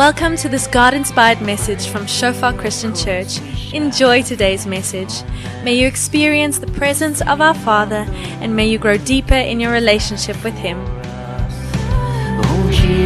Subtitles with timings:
[0.00, 3.38] Welcome to this God inspired message from Shofar Christian Church.
[3.74, 5.12] Enjoy today's message.
[5.62, 8.06] May you experience the presence of our Father
[8.40, 10.78] and may you grow deeper in your relationship with Him.
[12.48, 13.04] Oh Jesus,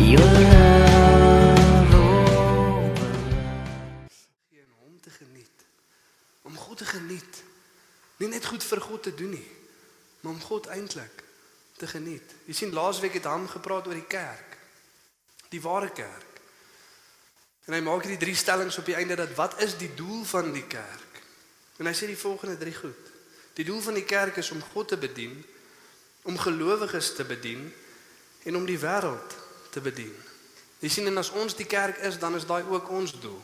[0.00, 2.94] your love oh.
[4.54, 5.66] en hom te geniet.
[6.42, 7.44] Om God te geniet.
[8.16, 9.48] Nie net goed vir God te doen nie,
[10.20, 11.25] maar om God eintlik
[11.76, 12.34] te geniet.
[12.46, 14.56] Jy sien laasweek het hom gepraat oor die kerk.
[15.52, 16.40] Die ware kerk.
[17.66, 20.52] En hy maak hierdie drie stellings op die einde dat wat is die doel van
[20.54, 21.20] die kerk?
[21.82, 23.12] En hy sê die volgende drie goed.
[23.58, 25.34] Die doel van die kerk is om God te bedien,
[26.28, 27.66] om gelowiges te bedien
[28.46, 29.36] en om die wêreld
[29.74, 30.14] te bedien.
[30.80, 33.40] Jy sien en as ons die kerk is, dan is daai ook ons doel.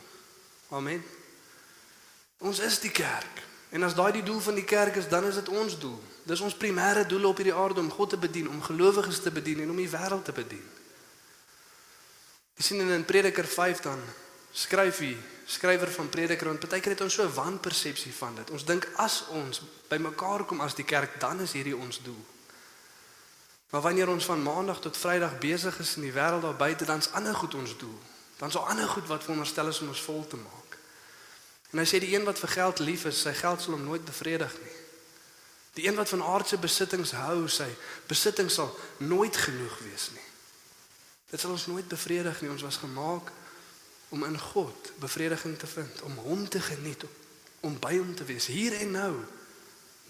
[0.73, 1.03] Amen.
[2.43, 3.41] Ons is die kerk.
[3.73, 5.99] En as daai die doel van die kerk is, dan is dit ons doel.
[6.23, 9.59] Dis ons primêre doel op hierdie aarde om God te bedien, om gelowiges te bedien
[9.59, 10.63] en om die wêreld te bedien.
[12.55, 13.99] Jy sien in Prediker 5 dan
[14.53, 15.15] skryf hy,
[15.49, 18.51] skrywer van Prediker, want partykeer het ons so 'n wanpersepsie van dit.
[18.51, 22.25] Ons dink as ons bymekaar kom as die kerk, dan is hierdie ons doel.
[23.69, 27.11] Maar wanneer ons van maandag tot vrydag besig is in die wêreld daar buite, dan's
[27.11, 27.99] ander goed ons doel.
[28.37, 30.77] Dan's al ander goed wat veronderstel is om ons vol te maak.
[31.71, 34.05] En hy sê die een wat vir geld lief is, sy geld sal hom nooit
[34.05, 34.82] bevredig nie.
[35.73, 37.67] Die een wat van aardse besittings hou, sy
[38.07, 40.27] besitting sal nooit genoeg wees nie.
[41.33, 42.51] Dit sal ons nooit bevredig nie.
[42.53, 43.31] Ons was gemaak
[44.13, 47.05] om in God bevrediging te vind, om hom te geniet,
[47.65, 49.13] om by hom te wees hier en nou.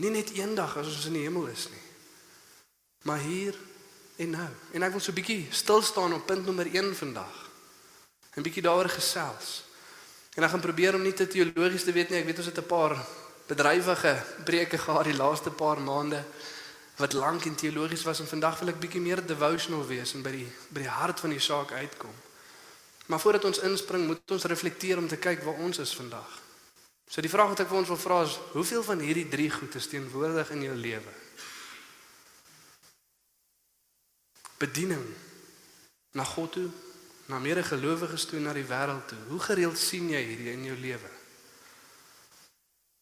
[0.04, 1.86] Nie net eendag as ons in die hemel is nie.
[3.08, 3.56] Maar hier
[4.20, 4.50] en nou.
[4.76, 7.50] En ek wil so 'n bietjie stil staan op punt nommer 1 vandag.
[8.36, 9.64] 'n Bietjie daaroor gesels.
[10.36, 12.20] En ek gaan probeer om nie te teologies te weet nie.
[12.20, 13.08] Ek weet ons het 'n paar
[13.48, 14.14] bedrywige
[14.46, 16.24] preke gehad die laaste paar maande
[16.98, 20.32] wat lank en teologies was en vandag wil ek bietjie meer devotional wees en by
[20.36, 22.14] die by die hart van die saak uitkom.
[23.06, 26.30] Maar voordat ons inspring, moet ons reflekteer om te kyk waar ons is vandag.
[27.10, 29.76] So die vraag wat ek vir ons wil vra is, hoeveel van hierdie drie goed
[29.76, 31.14] is teenwoordig in jou lewe?
[34.62, 35.04] Bediening
[36.14, 36.70] na God toe,
[37.28, 39.20] na medegelowiges toe en na die wêreld toe.
[39.28, 41.12] Hoe gereeld sien jy hierdie in jou lewe?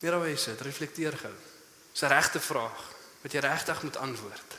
[0.02, 1.34] Weer alweer sit, reflekteer gou.
[1.92, 2.82] Dis 'n regte vraag
[3.22, 4.58] wat jy regtig moet antwoord.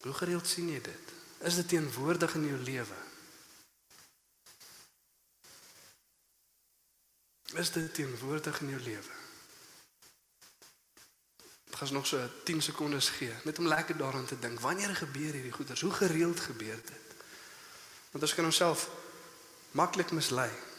[0.00, 1.12] Hoe gereeld sien jy dit?
[1.38, 2.94] Is dit teenwoordig in jou lewe?
[7.44, 9.12] Is dit teenwoordig in jou lewe?
[11.70, 14.60] Ek gaan nog so 10 sekondes gee net om lekker daaraan te dink.
[14.60, 15.80] Wanneer gebeur hierdie goeters?
[15.80, 17.14] Hoe gereeld gebeur dit?
[18.10, 18.88] Want ons kan onsself
[19.70, 20.69] maklik mislei.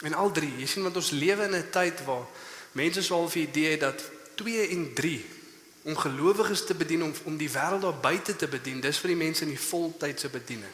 [0.00, 2.26] En al drie, jy sien want ons lewe in 'n tyd waar
[2.72, 4.02] mense so half die idee het dat
[4.34, 5.26] 2 en 3
[5.82, 9.16] om gelowiges te bedien om om die wêreld daar buite te bedien, dis vir die
[9.16, 10.72] mense in die voltydse bediening.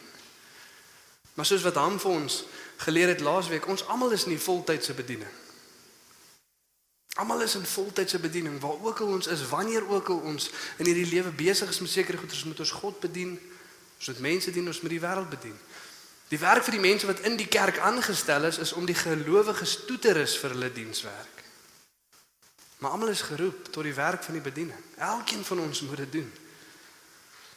[1.33, 2.45] Maar soos wat hom vir ons
[2.77, 5.29] geleer het laasweek, ons almal is in die voltydse bediening.
[7.17, 10.85] Almal is in voltydse bediening waar ook al ons is, wanneer ook al ons in
[10.85, 13.39] hierdie lewe besig is met sekere goeders, moet ons God bedien,
[13.97, 15.55] ons moet mense dien, ons moet die wêreld bedien.
[16.27, 19.85] Die werk vir die mense wat in die kerk aangestel is, is om die gelowiges
[19.87, 21.43] toe te rus vir hulle dienswerk.
[22.77, 24.81] Maar almal is geroep tot die werk van die bediening.
[24.97, 26.27] Elkeen van ons moet dit doen.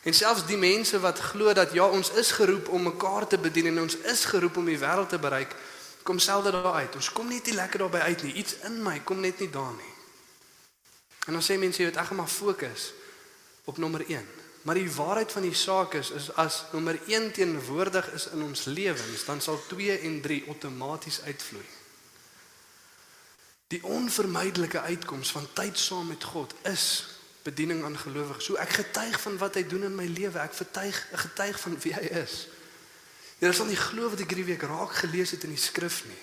[0.03, 3.67] En selfs die mense wat glo dat ja, ons is geroep om mekaar te bedien
[3.67, 5.53] en ons is geroep om die wêreld te bereik,
[6.03, 6.95] kom selde daar uit.
[6.95, 8.33] Ons kom net nie lekker daarby uit nie.
[8.33, 9.95] Iets in my kom net nie daar nie.
[11.27, 12.93] En dan sê mense jy weet ek maar fokus
[13.69, 14.25] op nommer 1.
[14.63, 18.65] Maar die waarheid van die saak is is as nommer 1 teenwoordig is in ons
[18.65, 21.65] lewens, dan sal 2 en 3 outomaties uitvloei.
[23.71, 27.07] Die onvermydelike uitkoms van tyd saam met God is
[27.43, 28.45] bediening aan gelowiges.
[28.45, 30.39] So ek getuig van wat hy doen in my lewe.
[30.39, 32.47] Ek vertuig 'n getuig van wie hy is.
[33.39, 36.19] Jy sal nie glo wat ek hierdie week raak gelees het in die skrif nie.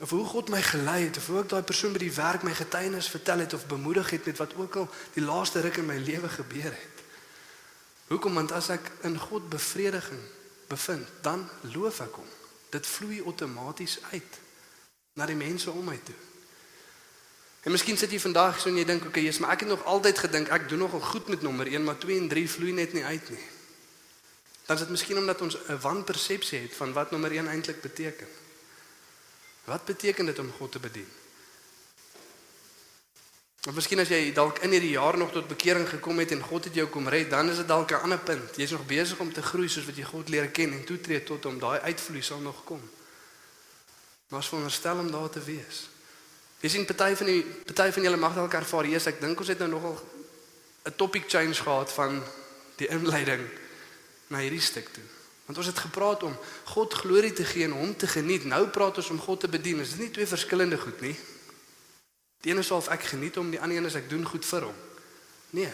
[0.00, 2.54] Of hoe God my gelei het, of hoe ek daai persoon by die werk my
[2.54, 5.96] getuienis vertel het of bemoedig het met wat ook al die laaste ruk in my
[5.98, 7.02] lewe gebeur het.
[8.08, 10.22] Hoekom want as ek in God bevrediging
[10.68, 12.30] bevind, dan loof ek hom.
[12.70, 14.40] Dit vloei outomaties uit
[15.18, 16.16] na die mense om my toe.
[17.66, 19.68] En miskien sit jy vandag so en jy dink, "Oké, okay, Jesus, maar ek het
[19.68, 22.72] nog altyd gedink ek doen nogal goed met nommer 1, maar 2 en 3 vloei
[22.72, 23.46] net nie uit nie."
[24.66, 28.26] Dan is dit miskien omdat ons 'n wanpersepsie het van wat nommer 1 eintlik beteken.
[29.68, 31.08] Wat beteken dit om God te bedien?
[33.68, 36.70] Of miskien as jy dalk in hierdie jaar nog tot bekering gekom het en God
[36.70, 38.56] het jou kom red, dan is dit dalk 'n ander punt.
[38.56, 41.44] Jy's nog besig om te groei soos wat jy God leer ken en toetree tot
[41.44, 41.58] hom.
[41.58, 42.80] Daai uitvloei sal nog kom.
[44.28, 45.88] Maar as veronderstel om daar te wees.
[46.60, 49.48] Jy sien party van die party van julle mag dalk ervaar, Jesus, ek dink ons
[49.48, 50.00] het nou nogal
[50.84, 52.22] 'n topic change gehad van
[52.76, 53.48] die inleiding
[54.26, 55.17] na hierdie stuk toe.
[55.48, 56.34] Want ons het gepraat om
[56.76, 58.44] God glorie te gee en hom te geniet.
[58.44, 59.80] Nou praat ons om God te bedien.
[59.80, 61.14] Is dit nie twee verskillende goed nie?
[62.44, 64.66] Die een is of ek geniet hom, die ander een is ek doen goed vir
[64.68, 64.76] hom.
[65.56, 65.70] Nee.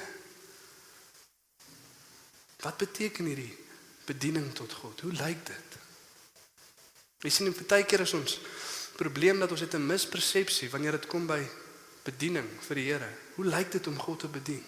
[2.62, 3.50] Wat beteken hierdie
[4.06, 5.02] bediening tot God?
[5.02, 5.76] Hoe lyk dit?
[7.26, 8.38] Jy sien, baie keer is ons
[8.94, 11.42] probleem dat ons het 'n mispersepsie wanneer dit kom by
[12.04, 13.10] bediening vir die Here.
[13.34, 14.64] Hoe lyk dit om God te bedien?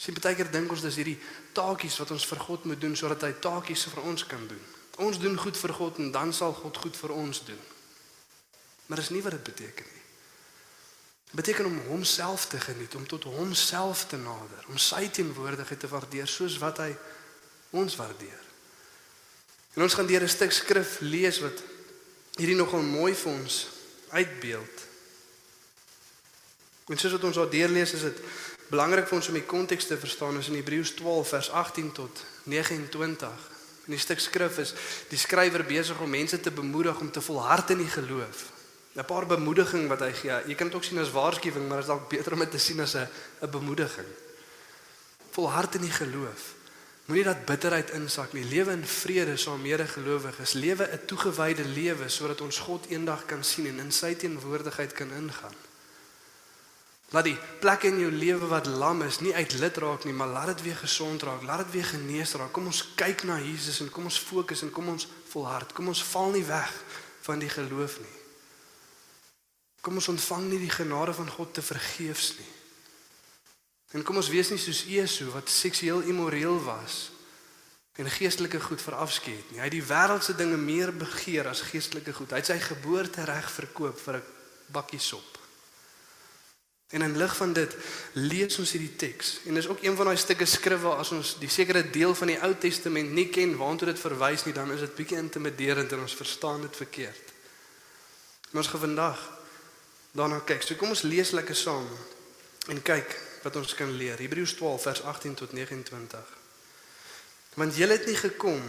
[0.00, 1.18] Sien baie keer dink ons dis hierdie
[1.52, 4.62] taakies wat ons vir God moet doen sodat hy taakies vir ons kan doen.
[5.04, 7.60] Ons doen goed vir God en dan sal God goed vir ons doen.
[8.88, 10.04] Maar dis nie wat dit beteken nie.
[11.30, 15.90] Dit beteken om homself te geniet, om tot homself te nader, om sy teenwoordigheid te
[15.92, 16.90] waardeer soos wat hy
[17.76, 18.40] ons waardeer.
[19.76, 21.62] En ons gaan deur 'n stuk skrif lees wat
[22.34, 23.66] hierdie nogal mooi vir ons
[24.10, 24.76] uitbeeld.
[26.88, 28.18] En soos wat ons daar deurlees, is dit
[28.70, 30.38] belangrik vir ons om die konteks te verstaan.
[30.38, 33.48] Ons in Hebreërs 12 vers 18 tot 29.
[33.88, 34.74] In die stuk skrif is
[35.10, 38.50] die skrywer besig om mense te bemoedig om te volhard in die geloof.
[38.94, 40.36] 'n Paar bemoediging wat hy gee.
[40.46, 42.58] Jy kan dit ook sien as waarskuwing, maar dit is dalk beter om dit te
[42.58, 43.08] sien as 'n
[43.42, 44.06] 'n bemoediging.
[45.30, 46.54] Volhard in die geloof.
[47.04, 48.44] Moenie dat bitterheid insak nie.
[48.44, 50.52] Lewe in vrede saam met medegelowiges.
[50.52, 55.12] Lewe 'n toegewyde lewe sodat ons God eendag kan sien en in sy teenwoordigheid kan
[55.12, 55.69] ingaan.
[57.10, 60.30] Laat die plek in jou lewe wat lam is nie uit lid raak nie, maar
[60.30, 61.42] laat dit weer gesond raak.
[61.42, 62.52] Laat dit weer genees raak.
[62.54, 65.72] Kom ons kyk na Jesus en kom ons fokus en kom ons volhard.
[65.74, 66.70] Kom ons val nie weg
[67.26, 68.16] van die geloof nie.
[69.80, 72.50] Kom ons ontvang nie die genade van God te vergeefs nie.
[73.90, 77.08] En kom ons wees nie soos Esau wat seksueel immoreel was
[78.00, 79.58] en geestelike goed verafskeid nie.
[79.58, 82.30] Hy het die wêreldse dinge meer begeer as geestelike goed.
[82.30, 84.24] Hy het sy geboortereg verkoop vir 'n
[84.72, 85.39] bakkie sop.
[86.90, 87.74] En in lig van dit
[88.12, 91.36] lees ons hierdie teks en dis ook een van daai stukke skrif waar as ons
[91.38, 94.82] die sekere deel van die Ou Testament nie ken waartoe dit verwys nie, dan is
[94.82, 97.30] dit bietjie intimiderend en ons verstaan dit verkeerd.
[98.50, 99.22] Maar ons gaan vandag
[100.18, 100.64] daarna kyk.
[100.66, 101.86] So kom ons lees lekker saam
[102.68, 103.14] en kyk
[103.44, 104.18] wat ons kan leer.
[104.18, 106.32] Hebreërs 12 vers 18 tot 29.
[107.54, 108.62] Want jy het nie gekom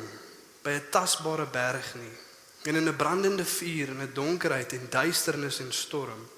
[0.61, 2.17] by 'n tasbare berg nie
[2.69, 6.29] en in 'n brandende vuur en 'n donkerheid en duisternis en storm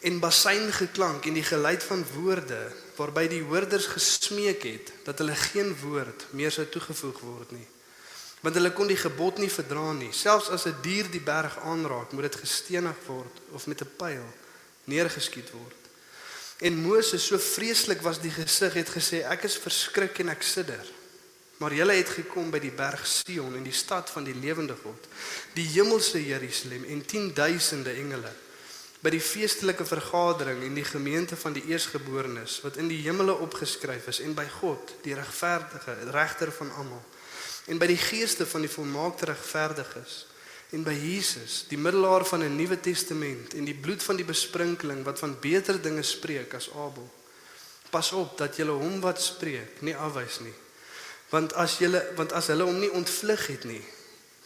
[0.00, 2.60] en basyn geklank en die geluid van woorde
[2.98, 7.66] waarby die hoorders gesmeek het dat hulle geen woord meer sou toegevoeg word nie.
[8.42, 10.12] Want hulle kon die gebod nie verdra nie.
[10.14, 14.26] Selfs as 'n dier die berg aanraak moet dit gestenig word of met 'n pyl
[14.84, 15.82] neergeskiet word.
[16.58, 20.86] En Moses so vreeslik was die gesig het gesê ek is verskrik en ek sidder.
[21.58, 25.08] Maar julle het gekom by die berg Sion en die stad van die lewende God,
[25.54, 28.32] die hemelse Jerusalem en 10000de engele
[29.00, 34.08] by die feestelike vergadering en die gemeente van die eersgeborenes wat in die hemele opgeskryf
[34.10, 37.04] is en by God, die regverdige regter van almal
[37.68, 40.24] en by die geeste van die volmaakte regverdiges
[40.74, 45.04] en by Jesus, die middelaar van 'n Nuwe Testament en die bloed van die besprinkeling
[45.04, 47.08] wat van beter dinge spreek as Abel.
[47.90, 50.52] Pas op dat julle hom wat spreek nie afwys nie.
[51.28, 53.82] Want as julle want as hulle hom nie ontvlug het nie,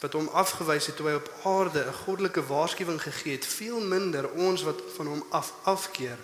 [0.02, 4.30] wat hom afgewys het toe hy op aarde 'n goddelike waarskuwing gegee het, veel minder
[4.30, 6.18] ons wat van hom af afkeer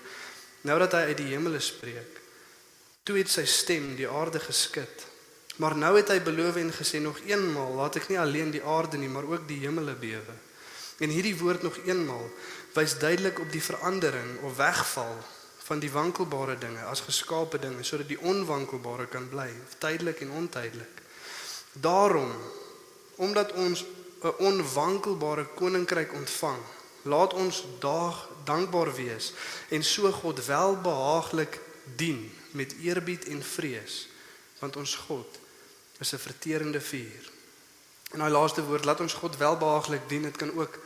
[0.60, 2.20] nou dat hy uit die hemele spreek.
[3.02, 5.06] Toe het sy stem die aarde geskit
[5.58, 8.98] Maar nou het hy beloof en gesê nog eenmaal laat ek nie alleen die aarde
[8.98, 10.36] nie, maar ook die hemele bewe.
[11.02, 12.28] En hierdie woord nog eenmaal
[12.76, 15.16] wys duidelik op die verandering of wegval
[15.66, 19.50] van die wankelbare dinge as geskaapte dinge sodat die onwankelbare kan bly,
[19.82, 21.02] tydelik en ontydelik.
[21.72, 22.30] Daarom
[23.18, 23.84] omdat ons
[24.22, 26.62] 'n onwankelbare koninkryk ontvang,
[27.02, 29.32] laat ons daag dankbaar wees
[29.68, 31.60] en so God welbehaaglik
[31.96, 34.08] dien met eerbied en vrees
[34.58, 35.38] want ons God
[35.98, 37.30] is 'n verterende vuur.
[38.10, 40.78] En daai laaste woord, laat ons God welbehaaglik dien, dit kan ook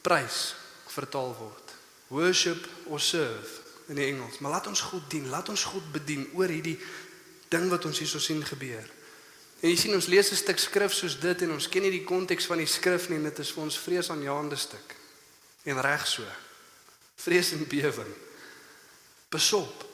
[0.00, 0.54] prys
[0.86, 1.74] vertaal word.
[2.06, 4.38] Worship or serve in die Engels.
[4.38, 6.78] Maar laat ons God dien, laat ons God bedien oor hierdie
[7.48, 8.88] ding wat ons hierso sien gebeur.
[9.62, 12.04] En jy sien ons lees 'n stuk skrif soos dit en ons ken nie die
[12.04, 14.96] konteks van die skrif nie en dit is vir ons vreesaanjaende stuk.
[15.64, 16.22] En reg so.
[17.16, 18.14] Vrees en bewering.
[19.30, 19.86] Besop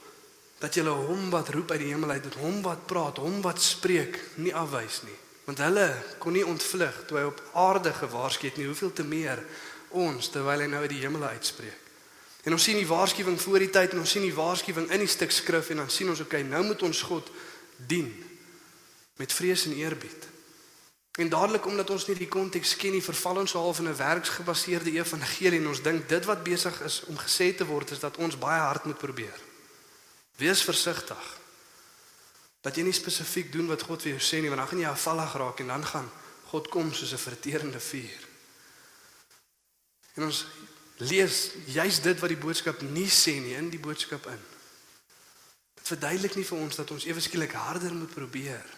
[0.58, 4.18] dat jy hom wat roep uit die hemel uit, hom wat praat, hom wat spreek,
[4.36, 5.18] nie afwys nie.
[5.44, 9.44] Want hulle kon nie ontvlug toe hy op aarde gewaarsku het nie, hoeveel te meer
[9.90, 11.84] ons terwyl hy nou uit die hemel uitspreek.
[12.44, 15.10] En ons sien die waarskuwing voor die tyd en ons sien die waarskuwing in die
[15.10, 17.30] stuk skrif en dan sien ons okay, nou moet ons God
[17.76, 18.08] dien
[19.18, 20.28] met vrees en eerbied.
[21.18, 24.90] En dadelik omdat ons nie die konteks ken nie, verval ons half in 'n werksgebaseerde
[24.90, 28.38] evangelie en ons dink dit wat besig is om gesê te word is dat ons
[28.38, 29.40] baie hard moet probeer.
[30.36, 31.38] Wees versigtig.
[32.60, 34.86] Dat jy nie spesifiek doen wat God vir jou sê nie, want dan gaan jy
[34.86, 36.10] afvallig raak en dan gaan
[36.44, 38.22] God kom soos 'n verterende vuur.
[40.14, 40.46] En ons
[40.96, 44.40] lees juis dit wat die boodskap nie sê nie in die boodskap in.
[45.74, 48.77] Dit verduidelik nie vir ons dat ons ewe skielik harder moet probeer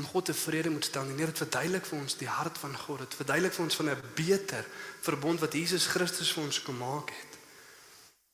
[0.00, 1.04] om God tevrede moet stel.
[1.04, 3.02] Nee, dit verduidelik vir ons die hart van God.
[3.04, 4.64] Dit verduidelik vir ons van 'n beter
[5.00, 7.38] verbond wat Jesus Christus vir ons kom maak het.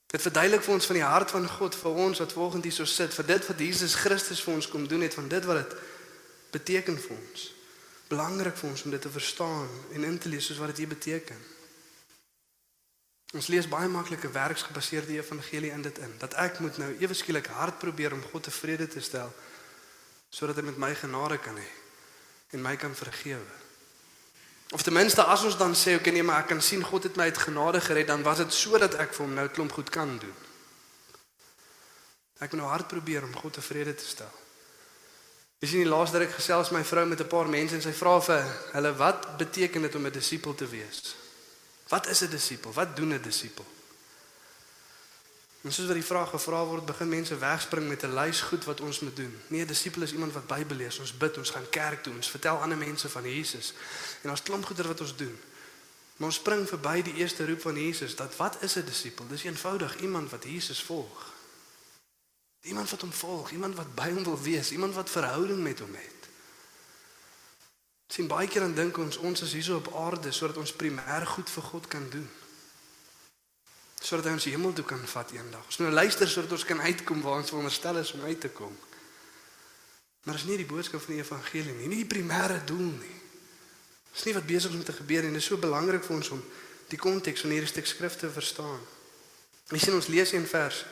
[0.07, 3.15] Dit verduidelik vir ons van die hart van God vir ons wat volgens hierso sit,
[3.15, 5.79] vir dit wat Jesus Christus vir ons kom doen het, van dit wat dit
[6.51, 7.53] beteken vir ons.
[8.09, 10.95] Belangrik vir ons om dit te verstaan en in te lees soos wat dit hier
[10.95, 11.37] beteken.
[13.35, 17.47] Ons lees baie maklike werksgebaseerde evangelie in dit in dat ek moet nou ewe skielik
[17.47, 19.35] hard probeer om God tevrede te stel
[20.37, 21.69] sodat hy met my genade kan hê
[22.53, 23.55] en my kan vergewe.
[24.77, 27.17] Of ten minste as ons dan sê okay nee maar ek kan sien God het
[27.17, 30.13] my uit genade gered dan was dit sodat ek vir hom nou klomp goed kan
[30.21, 30.35] doen.
[32.37, 34.33] Ek moet nou hard probeer om God tevrede te stel.
[35.63, 38.21] Dis in die laaste ruk gesels my vrou met 'n paar mense en sy vra
[38.21, 41.17] vir hulle wat beteken dit om 'n disipel te wees?
[41.89, 42.73] Wat is 'n disipel?
[42.73, 43.65] Wat doen 'n disipel?
[45.67, 48.81] En soos wat die vraag gevra word, begin mense wegspring met 'n lys goed wat
[48.81, 49.41] ons moet doen.
[49.47, 52.31] Nee, 'n disipel is iemand wat Bybel lees, ons bid, ons gaan kerk toe, ons
[52.31, 53.75] vertel ander mense van Jesus.
[54.23, 55.41] En ons klomp goeie wat ons doen.
[56.17, 59.27] Maar ons spring verby die eerste roep van Jesus dat wat is 'n disipel?
[59.27, 61.33] Dis eenvoudig iemand wat Jesus volg.
[62.61, 65.95] Iemand wat hom volg, iemand wat by hom wil wees, iemand wat verhouding met hom
[65.95, 66.29] het.
[68.07, 71.51] Sien baie keer dan dink ons ons is hier op aarde sodat ons primêr goed
[71.51, 72.31] vir God kan doen
[74.07, 75.65] sodat hy ons hemel toe kan vat eendag.
[75.67, 78.51] Ons moet nou luister sodat ons kan uitkom waar ons veronderstel is om uit te
[78.55, 78.75] kom.
[80.27, 83.17] Maar dis nie die boodskap van die evangelie nie, nie die primêre doel nie.
[84.15, 86.31] Dis nie wat besig is om te gebeur en dit is so belangrik vir ons
[86.37, 86.45] om
[86.91, 88.79] die konteks van hierdie stuk skrif te verstaan.
[89.75, 90.85] Ons sien ons lees in vers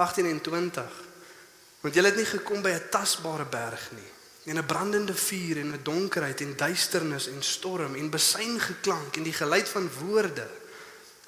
[0.00, 0.96] 18 en 20.
[1.84, 4.10] Want jy het nie gekom by 'n tasbare berg nie,
[4.48, 9.22] en 'n brandende vuur en 'n donkerheid en duisternis en storm en besyn geklank en
[9.22, 10.59] die geluid van woorde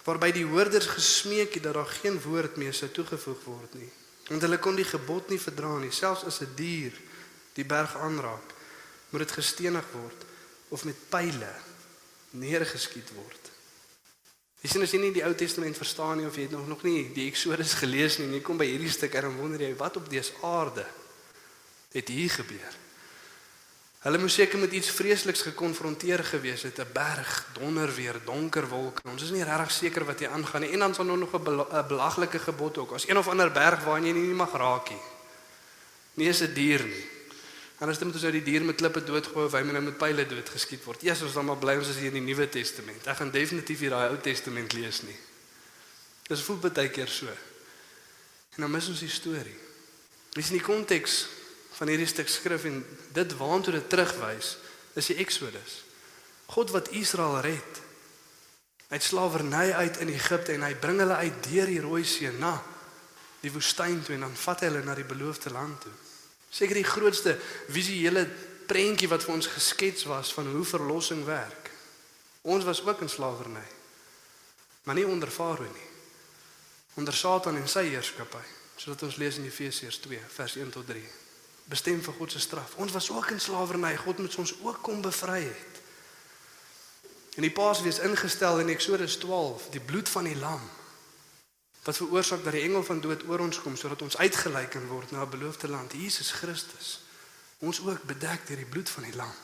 [0.05, 3.91] waarby die hoorders gesmeek het dat daar geen woord meer sou toegevoeg word nie.
[4.29, 6.93] Want hulle kon die gebod nie verdra nie, selfs as 'n dier
[7.55, 8.55] die berg aanraak,
[9.11, 10.25] moet dit gestenig word
[10.69, 11.53] of met pile
[12.31, 13.51] neergeskiet word.
[14.63, 16.83] Jy sien as jy nie die Ou Testament verstaan nie of jy het nog nog
[16.83, 19.75] nie die Eksodus gelees nie, en jy kom by hierdie stuk en dan wonder jy
[19.77, 20.87] wat op dese aarde
[21.93, 22.82] het hier gebeur.
[24.03, 29.03] Hulle moes seker met iets vreesliks gekonfronteer gewees het, 'n berg, donder weer, donker wolke.
[29.09, 30.71] Ons is nie regtig seker wat hier aangaan nie.
[30.71, 32.93] En dan sal nog 'n belaglike gebod ook.
[32.93, 35.03] As een of ander berg waar jy nie mag raak nie.
[36.15, 37.07] Nie is 'n dier nie.
[37.79, 40.27] Anders moet ons nou die dier met klippe doodgooi of hy moet nou met pile
[40.27, 41.03] doodgeskiet word.
[41.03, 43.07] Eers ons dan maar bly ons is hier in die Nuwe Testament.
[43.07, 45.17] Ek gaan definitief hier daai Ou Testament lees nie.
[46.29, 47.27] Dis voel baie keer so.
[47.27, 49.57] En dan mis ons die storie.
[50.33, 51.27] Dis in die konteks
[51.83, 52.77] van hierdie stuk skrif en
[53.11, 54.53] dit waantoe dit terugwys
[54.95, 55.81] is die Exodus.
[56.55, 57.81] God wat Israel red
[58.93, 62.53] uit slawerny uit in Egipte en hy bring hulle uit deur die Rooi See na
[63.43, 65.95] die woestyn toe en dan vat hy hulle na die beloofde land toe.
[66.55, 67.35] Seker die grootste
[67.75, 68.29] visuele
[68.71, 71.73] prentjie wat vir ons geskets was van hoe verlossing werk.
[72.47, 73.65] Ons was ook in slawerny.
[74.87, 75.91] Maar nie onder Farao nie.
[77.03, 78.45] Onder Satan en sy heerskappy,
[78.77, 81.03] soos ons lees in Efesiërs 2 vers 1 tot 3
[81.65, 82.75] bestem vir God se straf.
[82.77, 83.97] Ons was ook in slawerny.
[83.97, 85.81] God moet ons ook kom bevry het.
[87.35, 90.61] En die Paasfees ingestel in Eksodus 12, die bloed van die lam
[91.83, 95.11] wat veroorsaak dat die engel van dood oor ons kom sodat ons uitgelei kan word
[95.11, 97.01] na 'n beloofde land, Jesus Christus.
[97.59, 99.35] Ons ook bedek deur die bloed van die lam.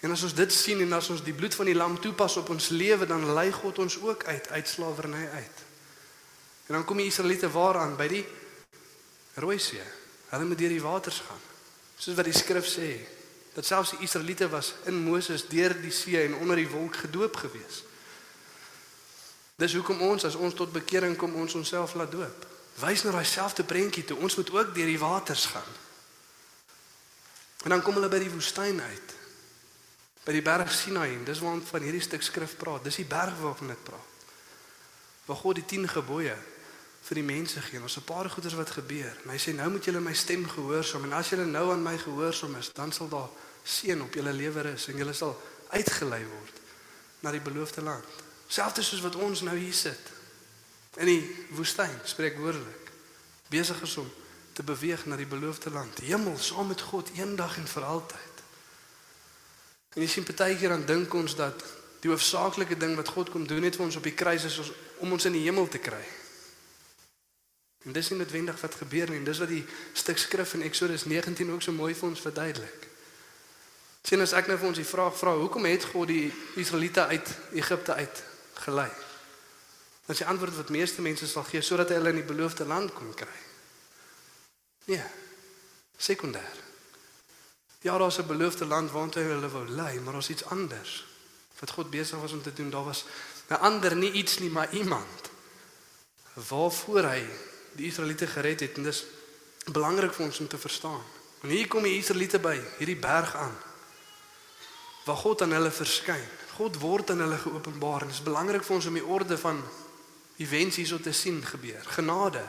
[0.00, 2.48] En as ons dit sien en as ons die bloed van die lam toepas op
[2.48, 5.58] ons lewe, dan lei God ons ook uit uit slawerny uit.
[6.66, 8.26] En dan kom die Israeliete waaraan by die
[9.34, 9.82] Rooi See.
[10.28, 11.44] Hulle moet deur die waters gaan.
[11.96, 12.90] Soos wat die skrif sê,
[13.56, 17.36] dat selfs die Israeliete was in Moses deur die see en onder die wolk gedoop
[17.40, 17.82] gewees.
[19.56, 22.44] Dis hoekom ons as ons tot bekering kom ons onsself laat doop.
[22.82, 24.18] Wys na daai selfde prentjie toe.
[24.20, 25.70] Ons moet ook deur die waters gaan.
[27.64, 29.14] En dan kom hulle by die woestyn uit.
[30.26, 32.84] By die berg Sinai en dis waar van hierdie stuk skrif praat.
[32.84, 34.28] Dis die berg waarvan dit praat.
[35.26, 36.36] Waar God die 10 gebooie
[37.06, 37.80] vir die mense gee.
[37.80, 39.14] Ons 'n paar goeders wat gebeur.
[39.26, 42.56] Hy sê nou moet julle my stem gehoorsaam en as julle nou aan my gehoorsaam
[42.56, 43.28] is, dan sal daar
[43.62, 46.60] seën op julle lewe rus en julle sal uitgelei word
[47.20, 48.04] na die beloofde land.
[48.48, 50.12] Selfs soos wat ons nou hier sit
[50.96, 52.90] in die woestyn, spreek woordelik.
[53.48, 54.10] Besig is om
[54.52, 58.34] te beweeg na die beloofde land, die hemel saam met God eendag en vir altyd.
[59.94, 61.64] En jy sien partykeer dan dink ons dat
[62.00, 64.60] die hoofsaaklike ding wat God kom doen het vir ons op die kruis is
[64.98, 66.04] om ons in die hemel te kry.
[67.86, 69.20] En dis nie noodwendig wat gebeur nie.
[69.22, 69.64] En dis wat die
[69.94, 72.88] stuk skrif in Eksodus 19 ook so mooi vir ons verduidelik.
[74.06, 76.30] Sien as ek nou vir ons die vraag vra, hoekom het God die
[76.62, 78.22] Israeliete uit Egipte uit
[78.66, 78.90] gelei?
[80.06, 82.92] Dan is die antwoord wat meeste mense sal gee sodat hulle in die beloofde land
[82.94, 83.40] kon kry.
[84.86, 85.02] Nee.
[85.98, 86.62] Sekondêr.
[87.82, 91.06] Ja, daar's 'n beloofde land waartoe hulle wou lei, maar daar's iets anders
[91.58, 92.70] wat God besig was om te doen.
[92.70, 93.04] Daar was
[93.48, 95.30] 'n ander, nie iets nie, maar iemand
[96.34, 97.24] waarvoor hy
[97.76, 99.04] die Israeliete gered het en dis
[99.72, 101.02] belangrik vir ons om te verstaan.
[101.44, 103.56] En hier kom die Israeliete by hierdie berg aan
[105.06, 106.24] waar God aan hulle verskyn.
[106.56, 109.60] God word aan hulle geopenbaar en dit is belangrik vir ons om die orde van
[110.42, 111.84] events hierso te sien gebeur.
[111.94, 112.42] Genade.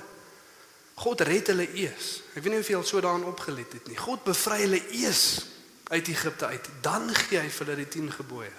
[0.97, 2.23] God red hulle eers.
[2.33, 3.99] Ek weet nie of jy al so daaraan opgelet het nie.
[3.99, 5.27] God bevry hulle eers
[5.93, 6.71] uit Egipte uit.
[6.81, 8.55] Dan gee hy vir hulle die 10 gebooie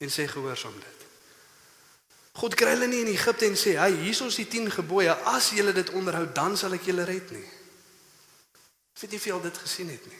[0.00, 1.03] en sê gehoorsaam dit.
[2.34, 5.14] God kry hulle nie in Egipte en sê, "Hey, hier is die 10 gebooie.
[5.24, 7.48] As julle dit onderhou, dan sal ek julle red nie."
[8.94, 10.18] Ek weet nie of jy al dit gesien het nie.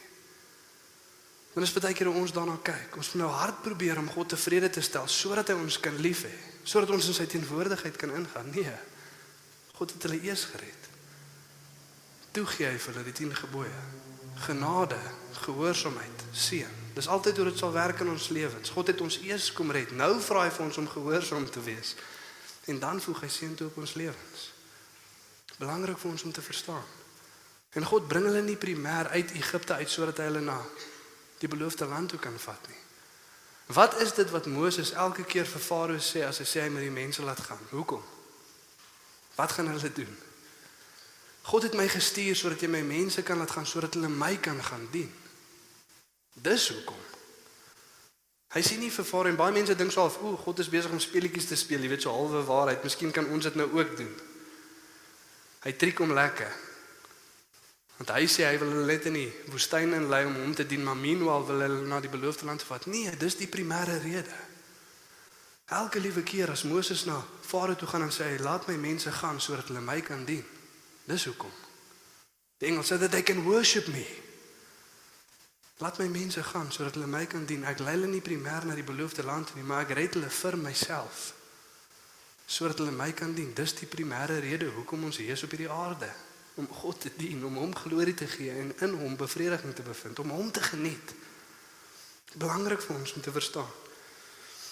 [1.55, 2.97] Want dis baie keer ons daarna kyk.
[2.97, 6.25] Ons moet nou hard probeer om God tevrede te stel sodat hy ons kan lief
[6.27, 8.51] hê, sodat ons in sy teenwoordigheid kan ingaan.
[8.51, 8.75] Nee.
[9.79, 10.91] God het hulle eers gered.
[12.35, 13.83] Toe gee hy vir hulle die 10 gebooie.
[14.47, 14.99] Genade,
[15.45, 16.84] gehoorsaamheid, seën.
[16.95, 18.71] Dis altyd hoe dit sal werk in ons lewens.
[18.71, 19.91] God het ons eers kom red.
[19.99, 21.95] Nou vra hy vir ons om gehoorsaam te wees.
[22.71, 24.45] En dan voeg hy seën toe op ons lewens.
[25.59, 26.87] Belangrik vir ons om te verstaan.
[27.75, 30.61] En God bring hulle nie primêr uit Egipte uit sodat hy hulle na
[31.43, 32.79] die beloofde land toe kan vat nie.
[33.75, 36.87] Wat is dit wat Moses elke keer vir Farao sê as hy sê hy moet
[36.87, 37.61] die mense laat gaan?
[37.73, 38.03] Hoekom?
[39.35, 40.15] Wat gaan hulle doen?
[41.45, 44.63] God het my gestuur sodat jy my mense kan laat gaan sodat hulle my kan
[44.63, 45.11] gaan dien.
[46.35, 47.01] Dis hoekom.
[48.55, 50.93] Hy sê nie vir Farao en baie mense dink so half, o, God is besig
[50.95, 52.85] om speletjies te speel, jy weet so halwe waarheid.
[52.87, 54.13] Miskien kan ons dit nou ook doen.
[55.65, 56.53] Hy triek hom lekker.
[57.99, 60.83] Want hy sê hy wil hulle net in die woestyn inlei om hom te dien,
[60.87, 62.87] maar meanwhile wil hulle na die beloofde land vat.
[62.91, 64.39] Nee, dis die primêre rede.
[65.75, 69.41] Elke liewe keer as Moses na Farao toe gaan en sê laat my mense gaan
[69.41, 70.45] sodat hulle my kan dien.
[71.09, 71.53] Dis hoekom.
[72.61, 74.05] Die engel sê that they can worship me.
[75.83, 77.65] Laat my mense gaan sodat hulle my kan dien.
[77.67, 80.57] Ek lei hulle nie primêr na die beloofde land nie, maar ek red hulle vir
[80.57, 81.33] myself.
[82.47, 83.51] Sodat hulle my kan dien.
[83.55, 86.13] Dis die primêre rede hoekom ons hier is op hierdie aarde
[86.55, 90.19] om God te dien, om hom glorie te gee en in hom bevrediging te bevind,
[90.23, 91.15] om hom te geniet.
[92.39, 93.73] Belangrik vir ons om te verstaan.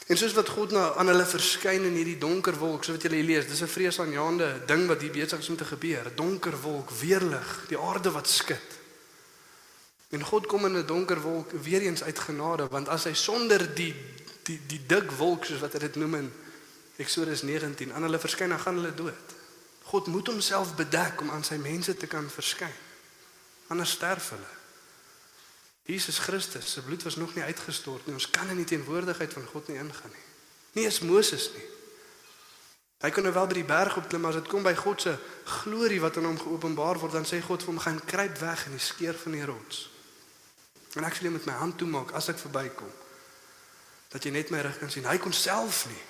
[0.07, 3.23] En soos wat God nou aan hulle verskyn in hierdie donker wolk, so wat julle
[3.23, 6.07] lees, dis 'n vreesaanjaende ding wat hier besig is om te gebeur.
[6.07, 8.82] 'n Donker wolk, weerlig, die aarde wat skud.
[10.13, 13.75] En God kom in 'n donker wolk weer eens uit genade, want as hy sonder
[13.75, 13.95] die
[14.43, 16.33] die die dik wolk soos wat hy dit noem in
[16.97, 19.29] Eksodus 19 aan hulle verskyn, dan gaan hulle dood.
[19.83, 22.75] God moet homself bedek om aan sy mense te kan verskyn.
[23.67, 24.53] Anders sterf hulle.
[25.83, 28.15] Jesus Christus se bloed was nog nie uitgestort nie.
[28.15, 30.27] Ons kan in die teenwoordigheid van God nie ingaan nie.
[30.73, 31.69] Nie eens Moses nie.
[33.03, 35.17] Hy kon nou wel by die berg opklim, maar as dit kom by God se
[35.45, 38.77] glorie wat aan hom geopenbaar word, dan sê God vir hom gaan kruip weg in
[38.77, 39.92] die skeur van die rots.
[40.99, 42.91] En ek sê jy moet my hand toemaak as ek verbykom.
[44.13, 45.09] Dat jy net my rug kan sien.
[45.09, 46.03] Hy kon self nie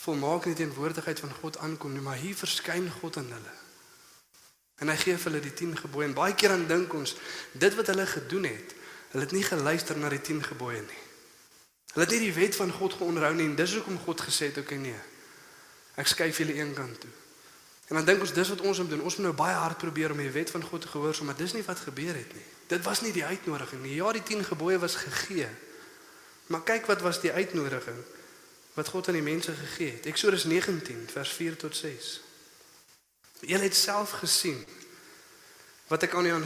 [0.00, 3.56] volmaak in die teenwoordigheid van God aankom nie, maar hier verskyn God aan hulle.
[4.80, 7.16] En hy gee vir hulle die 10 gebooie en baie keer dan dink ons
[7.52, 8.72] dit wat hulle gedoen het,
[9.12, 11.02] hulle het nie geluister na die 10 gebooie nie.
[11.92, 14.62] Hulle het nie die wet van God geonderhou nie en dis hoekom God gesê het
[14.62, 14.96] ook nee.
[16.00, 17.12] Ek skuif julle een kant toe.
[17.90, 19.02] En dan dink ons dis wat ons moet doen.
[19.02, 21.52] Ons moet nou baie hard probeer om die wet van God te gehoorsaam, maar dis
[21.52, 22.46] nie wat gebeur het nie.
[22.70, 23.96] Dit was nie die uitnodiging nie.
[23.98, 25.48] Ja, die 10 gebooie was gegee.
[26.46, 27.98] Maar kyk wat was die uitnodiging
[28.74, 30.06] wat God aan die mense gegee het.
[30.06, 32.20] Eksodus 19 vers 4 tot 6.
[33.40, 34.62] Julle het self gesien
[35.90, 36.36] wat ek aan die,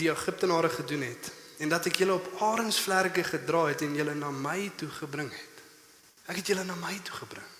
[0.00, 4.30] die Egiptenare gedoen het en dat ek julle op arensvlerke gedra het en julle na
[4.32, 5.62] my toe gebring het.
[6.32, 7.52] Ek het julle na my toe gebring.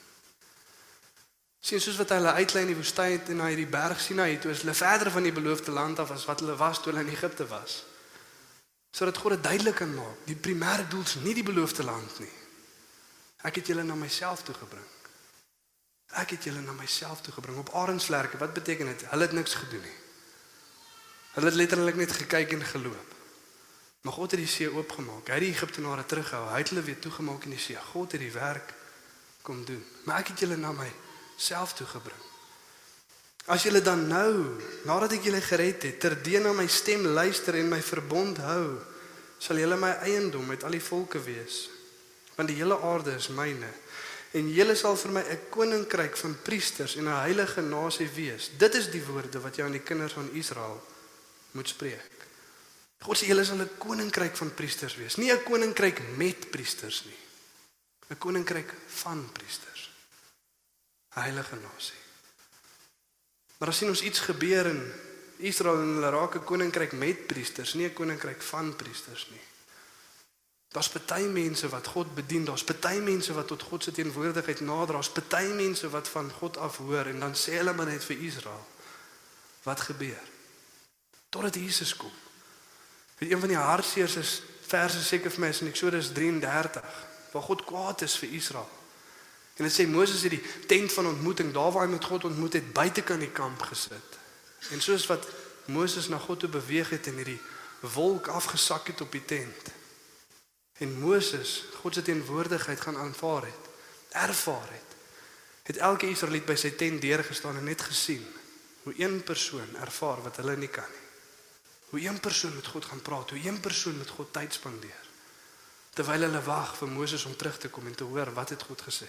[1.60, 4.62] Sien soos wat hulle uitlei in die woestyn en na hierdie berg Sinai toe is
[4.64, 7.46] hulle verder van die beloofde land af as wat hulle was toe hulle in Egipte
[7.50, 7.82] was.
[8.98, 12.32] Sodat God dit duidelik kan maak, die primêre doel is nie die beloofde land nie.
[13.46, 14.88] Ek het julle na myself toe gebring.
[16.18, 18.40] Ek het julle na myself toe gebring op arensvlerke.
[18.40, 19.04] Wat beteken dit?
[19.12, 19.98] Hulle het niks gedoen nie.
[21.36, 23.14] Hulle het letterlik net gekyk en geloop.
[24.02, 25.30] Maar God het die see oopgemaak.
[25.30, 26.48] Hy het die Egiptenare teruggehou.
[26.50, 27.78] Hy het hulle weer toegemaak in die see.
[27.92, 28.74] God het die werk
[29.46, 29.84] kom doen.
[30.08, 32.26] Maar ek het julle na myself toe gebring.
[33.48, 37.70] As julle dan nou, nadat ek julle gered het, terdee na my stem luister en
[37.72, 38.76] my verbond hou,
[39.40, 41.68] sal julle my eiendom met al die volke wees,
[42.36, 43.70] want die hele aarde is myne.
[44.36, 48.50] En julle sal vir my 'n koninkryk van priesters en 'n heilige nasie wees.
[48.58, 50.82] Dit is die woorde wat jy aan die kinders van Israel
[51.52, 52.12] moet spreek.
[53.00, 57.18] God sê julle sal 'n koninkryk van priesters wees, nie 'n koninkryk met priesters nie.
[58.10, 59.90] 'n Koninkryk van priesters.
[61.08, 61.97] Heilige nasie.
[63.58, 64.82] Maar as sien ons iets gebeur in
[65.36, 69.40] Israel en hulle raak 'n koninkryk met priesters, nie 'n koninkryk van priesters nie.
[70.68, 74.94] Daar's baie mense wat God bedien, daar's baie mense wat tot God se teenwoordigheid nader,
[74.94, 78.18] daar's baie mense wat van God af hoor en dan sê hulle maar net vir
[78.18, 78.66] Israel
[79.62, 80.22] wat gebeur.
[81.28, 82.12] Totdat Jesus kom.
[83.18, 86.82] Weet een van die hartseers is verse seker vir my is in Eksodus 33
[87.32, 88.77] waar God kwaad is vir Israel.
[89.58, 92.52] En dit sê Moses het die tent van ontmoeting daar waar hy met God ontmoet
[92.52, 94.18] het buite kan die kamp gesit.
[94.70, 95.26] En soos wat
[95.66, 97.40] Moses na God toe beweeg het en hierdie
[97.80, 99.72] wolk afgesak het op die tent.
[100.78, 103.64] En Moses God se teenwoordigheid gaan aanvaar het,
[104.08, 104.96] ervaar het.
[105.62, 108.22] Het elke Israeliet by sy tent deurgestaan en net gesien
[108.86, 111.06] hoe een persoon ervaar wat hulle nie kan nie.
[111.90, 115.06] Hoe een persoon met God gaan praat, hoe een persoon met God tyd spandeer.
[115.98, 118.86] Terwyl hulle wag vir Moses om terug te kom en te hoor wat het God
[118.86, 119.08] gesê.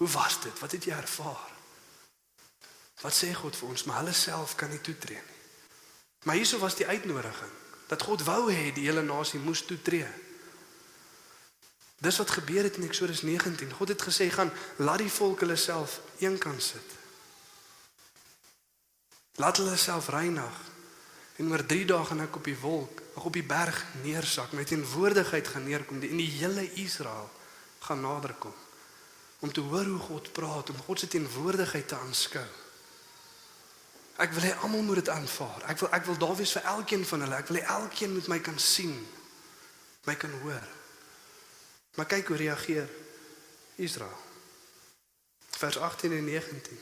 [0.00, 0.58] Hoe was dit?
[0.58, 1.50] Wat het jy ervaar?
[3.04, 3.82] Wat sê God vir ons?
[3.84, 5.40] Maar hulle self kan nie toetree nie.
[6.24, 7.52] Maar hierso was die uitnodiging
[7.90, 10.08] dat God wou hê die hele nasie moes toetree.
[12.00, 13.74] Dis wat gebeur het in Eksodus 19.
[13.76, 16.96] God het gesê gaan laat die volk hulle self eenkant sit.
[19.36, 20.62] Laat hulle self reinig.
[21.44, 24.72] En oor 3 dae gaan ek op die wolk, ag op die berg neersak, met
[24.72, 27.28] teenwoordigheid gaan neerkom en die hele Israel
[27.84, 28.56] gaan naderkom
[29.40, 32.48] om te hoor hoe God praat, om God se teenwoordigheid te aanskou.
[34.20, 35.64] Ek wil hê almal moet dit aanvaar.
[35.72, 37.38] Ek wil ek wil daar wees vir elkeen van hulle.
[37.40, 38.92] Ek wil hê elkeen moet my kan sien.
[40.04, 40.66] My kan hoor.
[41.96, 42.88] Maar kyk hoe reageer
[43.80, 44.18] Israel.
[45.56, 46.78] Vers 18 en 19.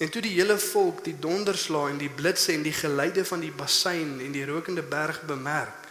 [0.00, 3.52] En toe die hele volk die donderslae en die blitse en die geluide van die
[3.52, 5.90] bassein en die rokende berg bemerk,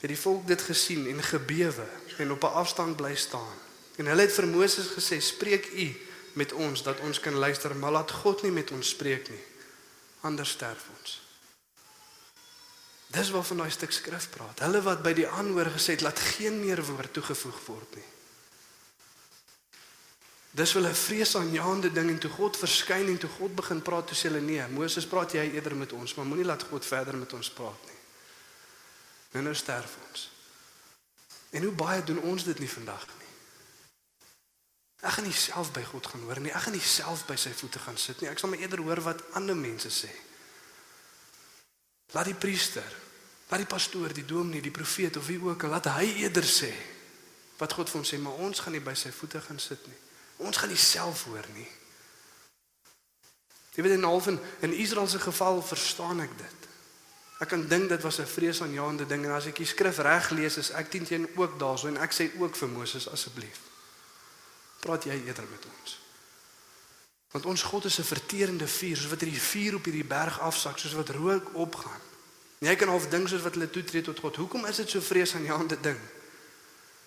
[0.00, 1.86] het die volk dit gesien en gebewe
[2.18, 3.56] en op 'n afstand bly staan.
[3.96, 5.88] En hulle het vir Moses gesê: "Spreek u
[6.34, 9.42] met ons dat ons kan luister, maar laat God nie met ons spreek nie.
[10.26, 11.20] Anders sterf ons.
[13.14, 14.64] Dis waarvan daai stuk skrif praat.
[14.64, 18.08] Hulle wat by die aanhoor gesê het laat geen meer woord toegevoeg word nie.
[20.54, 24.16] Dis wel 'n vreesaanjaende ding en toe God verskyn en toe God begin praat, toe
[24.16, 27.32] sê hulle nee, Moses praat jy eerder met ons, maar moenie laat God verder met
[27.32, 28.00] ons praat nie.
[29.32, 30.30] Nou nou sterf ons.
[31.50, 33.23] En hoe baie doen ons dit nie vandag nie?
[35.04, 36.52] Ek gaan nie self by God gaan hoor nie.
[36.54, 38.30] Ek gaan nie self by sy voete gaan sit nie.
[38.30, 40.08] Ek sal maar eerder hoor wat ander mense sê.
[42.16, 42.96] Laat die priester,
[43.50, 46.72] laat die pastoor, die dominee, die profeet of wie ook al laat hy eerder sê
[47.58, 49.98] wat God vir ons sê, maar ons gaan nie by sy voete gaan sit nie.
[50.42, 51.68] Ons gaan nie self hoor nie.
[53.76, 56.66] Jy weet in half in, in Israel se geval verstaan ek dit.
[57.44, 60.56] Ek kan dink dit was 'n vreesaanjaende ding en as ek die skrif reg lees
[60.56, 63.63] is ek teen teen ook daarso en ek sê ook vir Moses asseblief
[64.84, 65.98] praat jy eerder met ons.
[67.34, 70.78] Want ons God is 'n verterende vuur, soos wat hierdie vuur op hierdie berg afsak,
[70.78, 72.02] soos wat rook opgaan.
[72.60, 74.36] En jy kan half dink soos wat hulle toetree tot God.
[74.36, 75.98] Hoekom is dit so vreesaanjaende ding?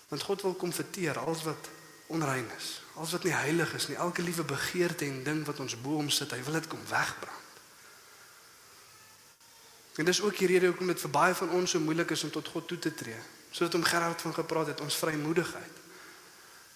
[0.08, 1.68] Want God wil kom verteer alles wat
[2.06, 5.80] onrein is, alles wat nie heilig is nie, elke liewe begeerte en ding wat ons
[5.80, 7.36] bo hom sit, hy wil dit kom wegbrand.
[9.98, 12.30] En dis ook die rede hoekom dit vir baie van ons so moeilik is om
[12.30, 13.18] tot God toe te tree.
[13.50, 15.84] Soos wat om Gerard van gepraat het, ons vrymoedigheid.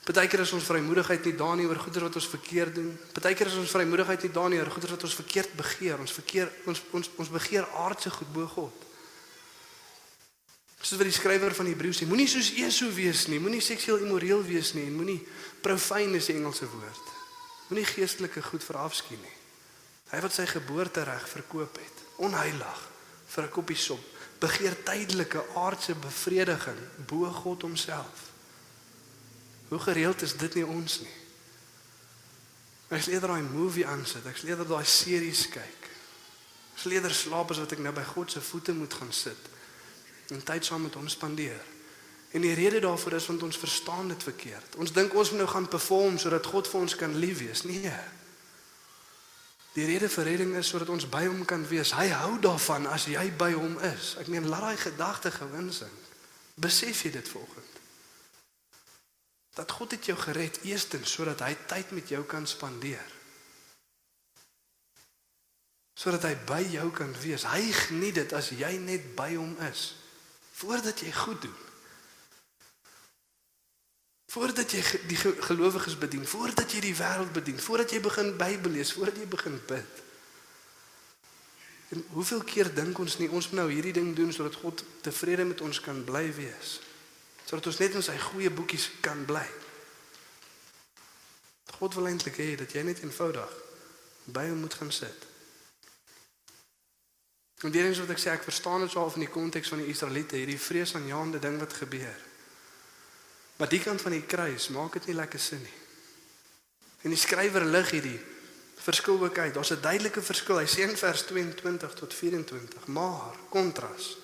[0.03, 2.89] Partykeer is ons vrymoedigheid nie daar nie oor goeie wat ons verkeerd doen.
[3.15, 6.01] Partykeer is ons vrymoedigheid nie daar nie oor goeie wat ons verkeerd begeer.
[6.03, 8.89] Ons verkeer ons ons ons begeer aardse goed bo God.
[10.83, 14.43] Soos wat die skrywer van Hebreë sê, moenie soos Esau wees nie, moenie seksueel immoreel
[14.43, 15.21] wees nie en moenie
[15.63, 17.15] profane is die Engelse woord.
[17.69, 19.37] Moenie geestelike goed verafskiet nie.
[20.11, 22.83] Hy wat sy geboortereg verkoop het, onheilig
[23.37, 24.03] vir 'n koppie sop,
[24.41, 28.32] begeer tydelike aardse bevrediging bo God homself.
[29.73, 31.15] Hoe gereeld is dit nie ons nie?
[32.93, 35.87] Ek sal eerder daai movie aansit, ek sal eerder daai series kyk.
[36.75, 39.49] Ek sal eerder slaap as wat ek nou by God se voete moet gaan sit
[40.33, 41.65] en tyd saam met hom spandeer.
[42.37, 44.77] En die rede daarvoor is want ons verstaan dit verkeerd.
[44.81, 47.65] Ons dink ons moet nou gaan perform sodat God vir ons kan lief wees.
[47.69, 47.97] Nee.
[49.73, 51.97] Die rede vir redding is sodat ons by hom kan wees.
[51.97, 54.15] Hy hou daarvan as jy by hom is.
[54.21, 56.01] Ek meen laat daai gedagte gewinsing.
[56.61, 57.82] Besef jy dit volgens?
[59.55, 63.09] Dat God het jou gered eerstens sodat hy tyd met jou kan spandeer.
[65.95, 67.45] Sodat hy by jou kan wees.
[67.45, 69.93] Hy geniet dit as jy net by hom is.
[70.63, 71.55] voordat jy goed doen.
[74.31, 78.71] Voordat jy die ge- gelowiges bedien, voordat jy die wêreld bedien, voordat jy begin Bybel
[78.71, 80.03] lees, voordat jy begin bid.
[81.89, 85.45] En hoeveel keer dink ons nie ons moet nou hierdie ding doen sodat God tevrede
[85.45, 86.79] met ons kan bly wees?
[87.53, 89.45] Sodat ons net in sy goeie boekies kan bly.
[91.77, 93.53] God wil eintlik hê dat jy net eenvoudig
[94.33, 95.27] by hom moet gaan sit.
[97.61, 99.93] En dit is wat ek sê, ek verstaan dit swaar van die konteks van die
[99.93, 102.25] Israeliete, hierdie vreesaanjaende ding wat gebeur.
[103.61, 105.79] Maar die kant van die kruis maak dit nie lekker sin nie.
[107.05, 108.19] En die skrywer lig hierdie
[108.81, 109.53] verskil ook uit.
[109.53, 110.57] Daar's 'n duidelike verskil.
[110.57, 114.22] Hy sê in vers 22 tot 24, maar kontras.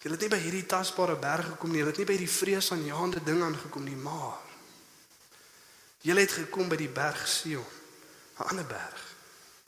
[0.00, 1.82] Jy het nie by hierdie tasbare berg gekom nie.
[1.82, 4.38] Jy het nie by die vreesaanjaende ding aangekom nie, maar
[6.00, 7.66] jy het gekom by die berg Sion,
[8.38, 9.02] 'n ander berg.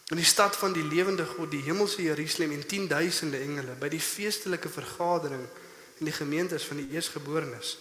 [0.09, 4.01] In die stad van die lewende God, die hemelse Jerusalem en 10000de engele by die
[4.01, 5.47] feestelike vergadering
[5.99, 7.79] en die gemeentes van die eersgeborenes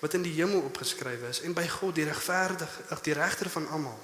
[0.00, 3.68] wat in die hemel opgeskrywe is en by God die regverdig, ag die regter van
[3.68, 4.00] almal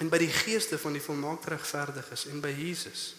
[0.00, 3.14] en by die geeste van die volmaakte regverdiges en by Jesus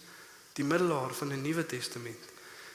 [0.53, 2.32] die middelaar van die Nuwe Testament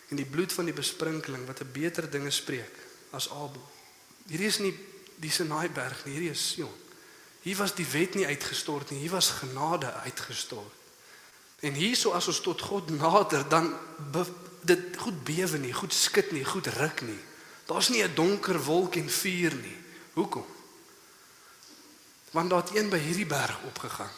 [0.09, 2.75] en die bloed van die besprinkeling wat 'n beter dinge spreek
[3.11, 3.63] as Abel.
[4.27, 4.75] Hierdie is nie
[5.17, 6.75] die Sinaiberg nie, hierdie is Sion.
[7.43, 10.75] Hier was die wet nie uitgestort nie, hier was genade uitgestort.
[11.61, 13.73] En hierso as ons tot God nader, dan
[14.13, 14.25] be,
[14.63, 17.19] dit goed bewe nie, goed skud nie, goed ruk nie.
[17.67, 19.77] Daar's nie 'n donker wolk en vuur nie.
[20.13, 20.47] Hoekom?
[22.31, 24.13] Want daar het een by hierdie berg opgegaan.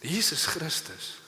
[0.00, 1.21] Jesus Christus.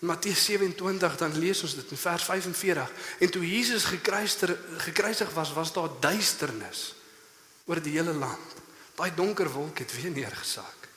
[0.00, 5.30] In Matteus 27 dan lees ons dit in vers 45 en toe Jesus gekruister gekruisig
[5.32, 6.94] was, was daar duisternis
[7.64, 8.60] oor die hele land.
[8.96, 10.88] Daai donker wolk het weer neergesak.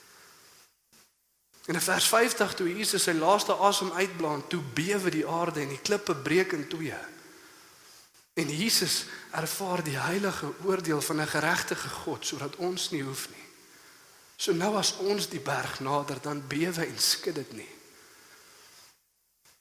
[1.64, 5.72] En in vers 50 toe Jesus sy laaste asem uitblaas, toe bewe die aarde en
[5.72, 7.00] die klippe breek in twee.
[8.36, 9.04] En Jesus
[9.36, 13.46] ervaar die heilige oordeel van 'n geregtige God sodat ons nie hoef nie.
[14.36, 17.79] So nou as ons die berg nader, dan bewe en skud dit nie.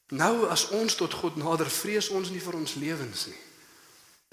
[0.09, 3.37] Nou as ons tot God nader, vrees ons nie vir ons lewens nie.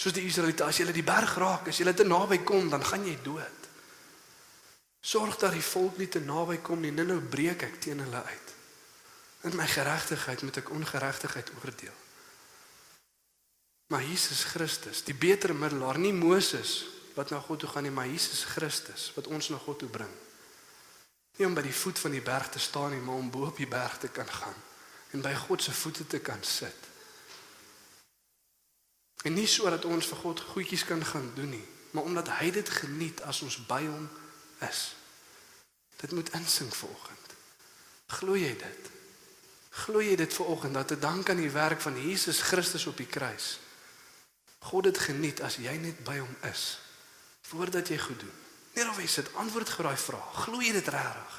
[0.00, 3.04] Soos die Israeliete, as jy die berg raak, as jy te naby kom, dan gaan
[3.04, 3.68] jy dood.
[5.00, 8.52] Sorg dat die volk nie te naby kom nie, nou breek ek teen hulle uit.
[9.46, 12.02] In my geregtigheid moet ek ongeregtigheid oordeel.
[13.92, 16.80] Maar Jesus Christus, die beter middelaar, nie Moses
[17.14, 20.10] wat na God toe gaan nie, maar Jesus Christus wat ons na God toe bring.
[21.36, 23.60] Nie om by die voet van die berg te staan nie, maar om bo op
[23.60, 24.65] die berg te kan gaan
[25.16, 26.90] en by God se voete te kan sit.
[29.24, 31.64] En nie sodat ons vir God goedjies kan gaan doen nie,
[31.96, 34.04] maar omdat hy dit geniet as ons by hom
[34.68, 34.92] is.
[35.96, 37.32] Dit moet insink vanoggend.
[38.20, 38.90] Glo jy dit?
[39.86, 43.08] Glo jy dit vanoggend dat te dank aan die werk van Jesus Christus op die
[43.08, 43.56] kruis
[44.66, 46.78] God dit geniet as jy net by hom is
[47.46, 48.36] voordat jy goed doen.
[48.90, 50.32] Of jy sit antwoord gou daai vraag.
[50.46, 51.36] Glo jy dit regtig?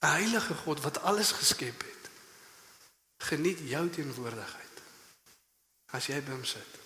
[0.00, 2.10] 'n Heilige God wat alles geskep het,
[3.16, 4.68] geniet jou teenwoordigheid
[5.90, 6.78] as jy by hom sit.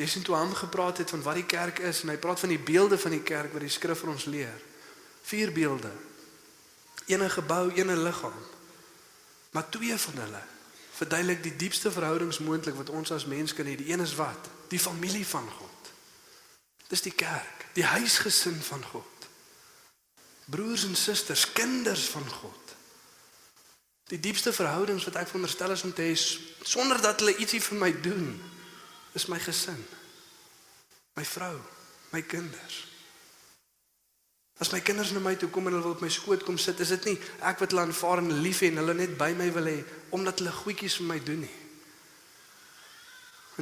[0.00, 2.62] Dis intoe hom gepraat het van wat die kerk is en hy praat van die
[2.70, 4.62] beelde van die kerk wat die skrif vir ons leer.
[5.28, 5.90] Vier beelde.
[7.06, 8.40] Een 'n gebou, een 'n liggaam.
[9.50, 10.42] Maar twee van hulle
[11.00, 13.76] verduidelik die diepste verhoudings moontlik wat ons as mens kan hê.
[13.76, 14.48] Die een is wat?
[14.68, 15.92] Die familie van God.
[16.86, 19.09] Dis die kerk, die huisgesin van God.
[20.50, 22.74] Broers en susters, kinders van God.
[24.10, 26.14] Die diepste verhoudings wat ek veronderstel is om te hê
[26.66, 28.32] sonder dat hulle ietsie vir my doen,
[29.14, 29.78] is my gesin.
[31.14, 31.54] My vrou,
[32.10, 32.80] my kinders.
[34.60, 36.82] As my kinders na my toe kom en hulle wil op my skoot kom sit,
[36.84, 37.16] is dit nie
[37.48, 39.78] ek wat hulle aanvaar en lief hê en hulle net by my wil hê
[40.12, 41.56] omdat hulle goedjies vir my doen nie.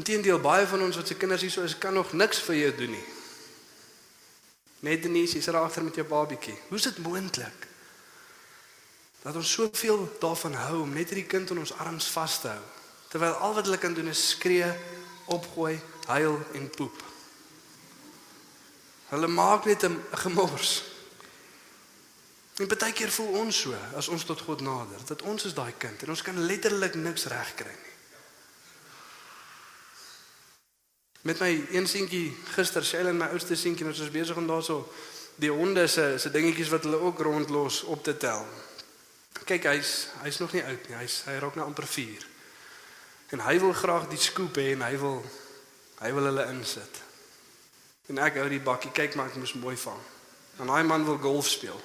[0.00, 2.74] Inteendeel baie van ons wat se kinders hier so is, kan nog niks vir jou
[2.80, 3.06] doen nie.
[4.80, 6.54] Net Denise, jy's daar agter met jou babietjie.
[6.68, 7.66] Hoe's dit moontlik?
[9.22, 12.66] Dat ons soveel daarvan hou om net hierdie kind in ons arms vas te hou,
[13.10, 14.68] terwyl al wat hulle kan doen is skree,
[15.34, 15.74] opgooi,
[16.06, 17.02] huil en poep.
[19.08, 20.84] Hulle maak net 'n gemors.
[22.58, 25.72] En baie keer voel ons so as ons tot God nader, dat ons is daai
[25.78, 27.87] kind en ons kan letterlik niks regkry nie.
[31.28, 34.78] Met my een seentjie gister, Shailen my oudste seentjie, ons was besig om daarso
[35.36, 38.46] die honde se se dingetjies wat hulle ook rondlos op te tel.
[39.44, 39.90] Kyk, hy's
[40.22, 40.96] hy's nog nie oud nie.
[40.96, 42.24] Hy's hy raak nou amper 4.
[43.36, 45.20] En hy wil graag die skoop hê en hy wil
[46.00, 47.02] hy wil hulle insit.
[48.08, 50.02] En ek hou die bakkie, kyk maar ek moes mooi vang.
[50.64, 51.80] En daai man wil golf speel.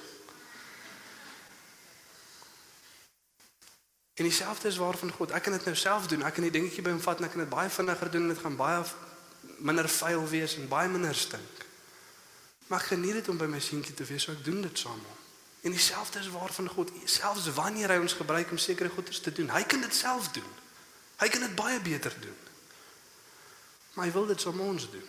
[4.14, 5.36] En dieselfde is waar van God.
[5.36, 6.24] Ek kan dit nou self doen.
[6.24, 8.32] Ek kan die dingetjie by hom vat en ek kan dit baie vinniger doen en
[8.32, 8.86] dit gaan baie
[9.64, 11.64] minder vuil wees en baie minder stink.
[12.68, 14.98] Maar ek geniet dit om by my seentjie te wees, so ek doen dit saam
[14.98, 15.22] met hom.
[15.64, 16.90] En dieselfde is waar van God.
[17.08, 20.50] Selfs wanneer hy ons gebruik om sekere goeders te doen, hy kan dit self doen.
[21.22, 22.36] Hy kan dit baie beter doen.
[23.94, 25.08] Maar hy wil dit saam met ons doen.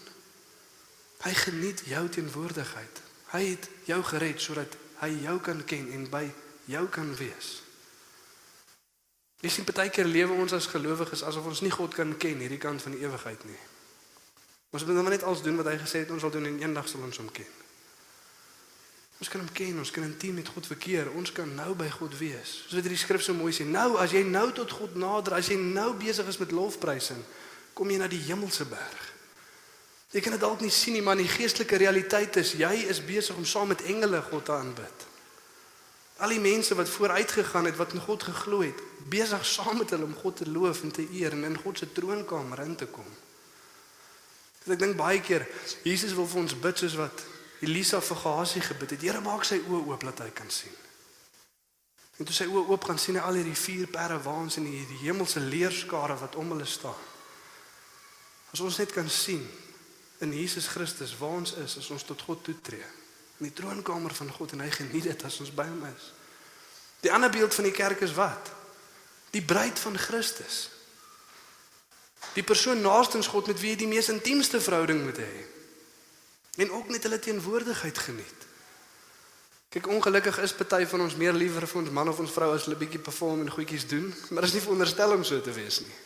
[1.25, 3.03] Hy geniet jou teenwoordigheid.
[3.33, 6.23] Hy het jou gered sodat hy jou kan ken en by
[6.71, 7.57] jou kan wees.
[9.43, 12.61] Jy sien baie keer lewe ons as gelowiges asof ons nie God kan ken hierdie
[12.61, 13.63] kant van die ewigheid nie.
[14.75, 16.89] Ons moet nou net alles doen wat hy gesê het ons sal doen en eendag
[16.91, 17.51] sal ons hom ken.
[19.23, 22.17] Ons kan hom ken, ons kan intiem met God verkeer, ons kan nou by God
[22.19, 22.57] wees.
[22.65, 25.47] Soos wat die skrif so mooi sê, nou as jy nou tot God nader, as
[25.53, 27.21] jy nou besig is met lofprysing,
[27.77, 29.11] kom jy na die hemelse berg.
[30.11, 33.35] Jy kan dit dalk nie sien nie, maar die geestelike realiteit is jy is besig
[33.39, 35.07] om saam met engele God te aanbid.
[36.23, 39.91] Al die mense wat vooruit gegaan het, wat in God geglo het, besig saam met
[39.95, 42.87] hulle om God te loof en te eer en in God se troonkamer in te
[42.87, 43.07] kom.
[44.65, 45.45] Ek dink baie keer
[45.85, 47.25] Jesus wil vir ons bid soos wat
[47.65, 49.05] Elisa vir Gehasie gebid het.
[49.05, 50.73] Here maak sy oë oop dat hy kan sien.
[52.19, 54.83] En toe sy oë oop gaan sien hy al hierdie vier perde waans en die,
[54.89, 56.99] die hemelse leerskare wat om hulle staan.
[58.55, 59.43] As ons net kan sien
[60.23, 62.85] in Jesus Christus waar ons is as ons tot God toe tree.
[63.39, 66.11] In die troonkamer van God en hy geniet dit as ons by hom is.
[67.03, 68.51] Die ander beeld van die kerk is wat?
[69.35, 70.69] Die bruid van Christus.
[72.35, 75.35] Die persoon naastens God met wie jy die mees intiemste verhouding moet hê
[76.55, 78.45] en ook net hulle teenwoordigheid geniet.
[79.75, 82.63] Kyk, ongelukkig is party van ons meer liewer vir ons man of ons vrou as
[82.63, 85.81] hulle bietjie perform en goedjies doen, maar dit is nie veronderstel om so te wees
[85.83, 85.97] nie.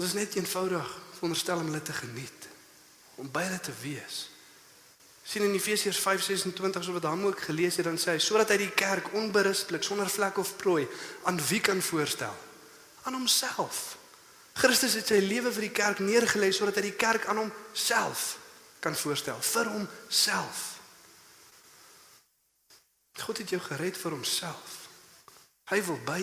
[0.00, 2.48] Ons is net eenvoudig veronderstel om hulle te geniet,
[3.20, 4.22] om by hulle te wees.
[5.20, 8.62] Sien in Efesiërs 5:26 so wat hom ook gelees het, dan sê hy sodat hy
[8.64, 10.88] die kerk onberispelik sonder vlek of prooi
[11.28, 12.32] aan wie kan voorstel?
[13.04, 13.99] Aan homself.
[14.54, 18.38] Christus het sy lewe vir die kerk neergelê sodat hy die kerk aan homself
[18.80, 20.66] kan voorstel vir homself.
[23.20, 24.76] God het jou gered vir homself.
[25.70, 26.20] Hy wil by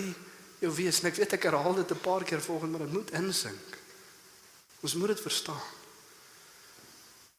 [0.59, 1.01] jou wees.
[1.01, 3.77] En ek weet ek herhaal dit 'n paar keer volgens maar dit moet insink.
[4.81, 5.61] Ons moet dit verstaan.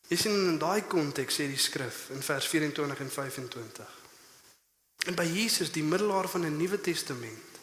[0.08, 3.86] Jy sien in daai konteks sê die skrif in vers 24 en 25.
[5.06, 7.57] En by Jesus die middelaar van 'n Nuwe Testament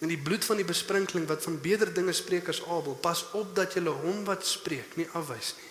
[0.00, 3.52] en die bloed van die besprinkeling wat van beter dinge spreek as Abel, pas op
[3.54, 5.68] dat jy hom wat spreek nie afwys nie.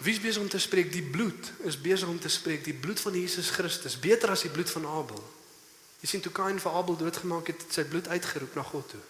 [0.00, 0.92] Wie is besig om te spreek?
[0.92, 2.64] Die bloed is besig om te spreek.
[2.64, 5.20] Die bloed van Jesus Christus, beter as die bloed van Abel.
[6.00, 9.02] Jy sien toe Kain vir Abel doodgemaak het, het sy bloed uitgeroep na God toe.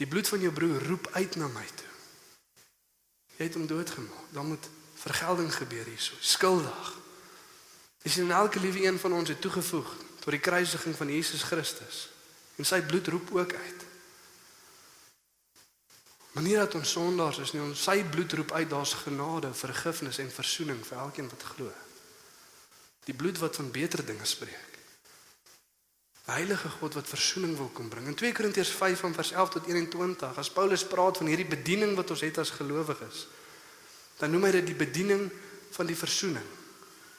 [0.00, 1.92] Die bloed van jou broer roep uit na my toe.
[3.36, 4.32] Jy het hom doodgemaak.
[4.34, 4.66] Dan moet
[5.04, 6.18] vergelding gebeur hierso.
[6.18, 6.90] Skuldig.
[8.02, 9.94] Jy sien elke liewe een van ons het toegevoeg
[10.24, 12.06] tot die kruisiging van Jesus Christus.
[12.56, 13.82] En sy bloed roep ook uit.
[16.34, 20.32] Manier dat ons sondaars is nie ons sy bloed roep uit daar's genade, vergifnis en
[20.32, 21.68] verzoening vir elkeen wat glo.
[23.04, 24.72] Die bloed wat van beter dinge spreek.
[26.24, 28.08] Heilige God wat verzoening wil kom bring.
[28.08, 31.92] In 2 Korintiërs 5 van vers 11 tot 21, as Paulus praat van hierdie bediening
[31.98, 33.26] wat ons het as gelowiges,
[34.18, 35.28] dan noem hy dit die bediening
[35.76, 36.46] van die verzoening.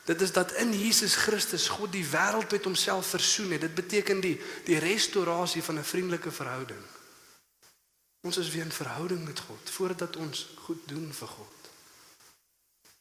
[0.05, 3.61] Dit is dat in Jesus Christus God die wêreld met homself versoen het.
[3.61, 6.83] Dit beteken die die restaurasie van 'n vriendelike verhouding.
[8.21, 11.53] Ons is weer in verhouding met God voordat ons goed doen vir God.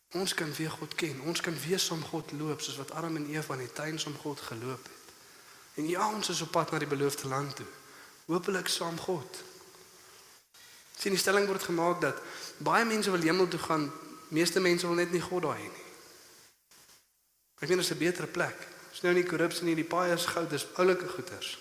[0.08, 1.20] Ons kan weer God ken.
[1.20, 4.16] Ons kan weer saam God loop soos wat Adam en Eva in die tuin saam
[4.16, 5.02] God geloop het.
[5.74, 7.66] En ja, ons is op pad na die beloofde land toe.
[8.26, 9.42] Hoopelik saam God.
[10.98, 12.20] Sien die stelling word gemaak dat
[12.58, 13.92] baie mense wil hemel toe gaan,
[14.28, 15.83] meeste mense wil net nie God daar hê nie.
[17.60, 18.56] Ek weet dit is 'n beter plek.
[18.90, 21.58] Ons nou nie korrupsie nie, die paai is goud, dis oulike goeders.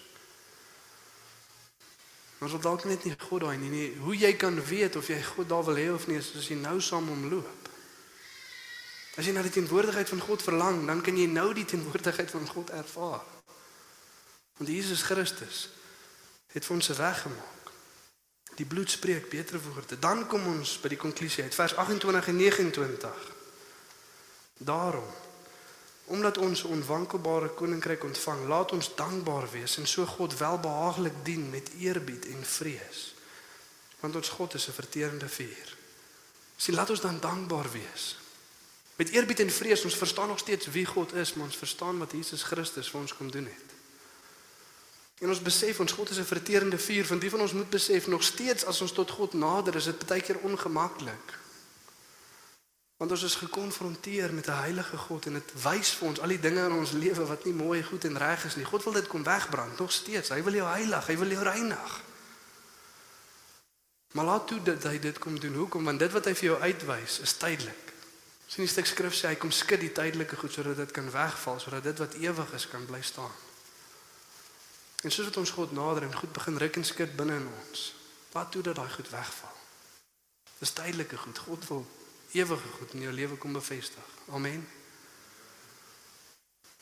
[2.44, 3.90] Ons wil dalk net nie God daai nie, nie.
[4.04, 6.56] Hoe jy kan weet of jy God daar wil hê of nie, is as jy
[6.56, 7.70] nou saam hom loop.
[9.16, 12.48] As jy na die teenwoordigheid van God verlang, dan kan jy nou die teenwoordigheid van
[12.48, 13.24] God ervaar.
[14.58, 15.70] Want Jesus Christus
[16.54, 17.72] het vir ons reggemaak.
[18.58, 19.98] Die bloed spreek beter woorde.
[20.00, 23.24] Dan kom ons by die konklusie uit vers 28 en 29.
[24.62, 25.10] Daarom
[26.14, 31.50] Omdat ons 'n onwankelbare koninkryk ontvang, laat ons dankbaar wees en so God welbehaaglik dien
[31.50, 33.14] met eerbied en vrees.
[34.00, 35.78] Want ons God is 'n verterende vuur.
[36.56, 38.18] Sien, laat ons dan dankbaar wees.
[38.96, 42.12] Met eerbied en vrees, ons verstaan nog steeds wie God is, maar ons verstaan wat
[42.12, 43.70] Jesus Christus vir ons kom doen het.
[45.20, 48.08] En ons besef ons God is 'n verterende vuur, van die van ons moet besef
[48.08, 51.40] nog steeds as ons tot God nader, is dit baie keer ongemaklik.
[53.04, 56.40] Want ons is gekonfronteer met 'n heilige God en dit wys vir ons al die
[56.40, 58.66] dinge in ons lewe wat nie mooi, goed en reg is nie.
[58.66, 60.30] God wil dit kom wegbrand nog steeds.
[60.30, 62.02] Hy wil jou heilig, hy wil jou reinig.
[64.12, 65.54] Maar laat toe dat hy dit kom doen.
[65.54, 65.84] Hoekom?
[65.84, 67.94] Want dit wat hy vir jou uitwys is tydelik.
[68.48, 71.60] Sien die stuk skrif sê hy kom skud die tydelike goed sodat dit kan wegval,
[71.60, 73.36] sodat dit wat ewig is kan bly staan.
[75.02, 77.96] En soos wat ons God nader en goed begin ruk en skud binne in ons,
[78.32, 79.56] laat toe dat daai goed wegval.
[80.60, 81.38] Dis tydelike goed.
[81.38, 81.86] God wil
[82.34, 84.04] ewige goed in jou lewe kom bevestig.
[84.32, 84.68] Amen.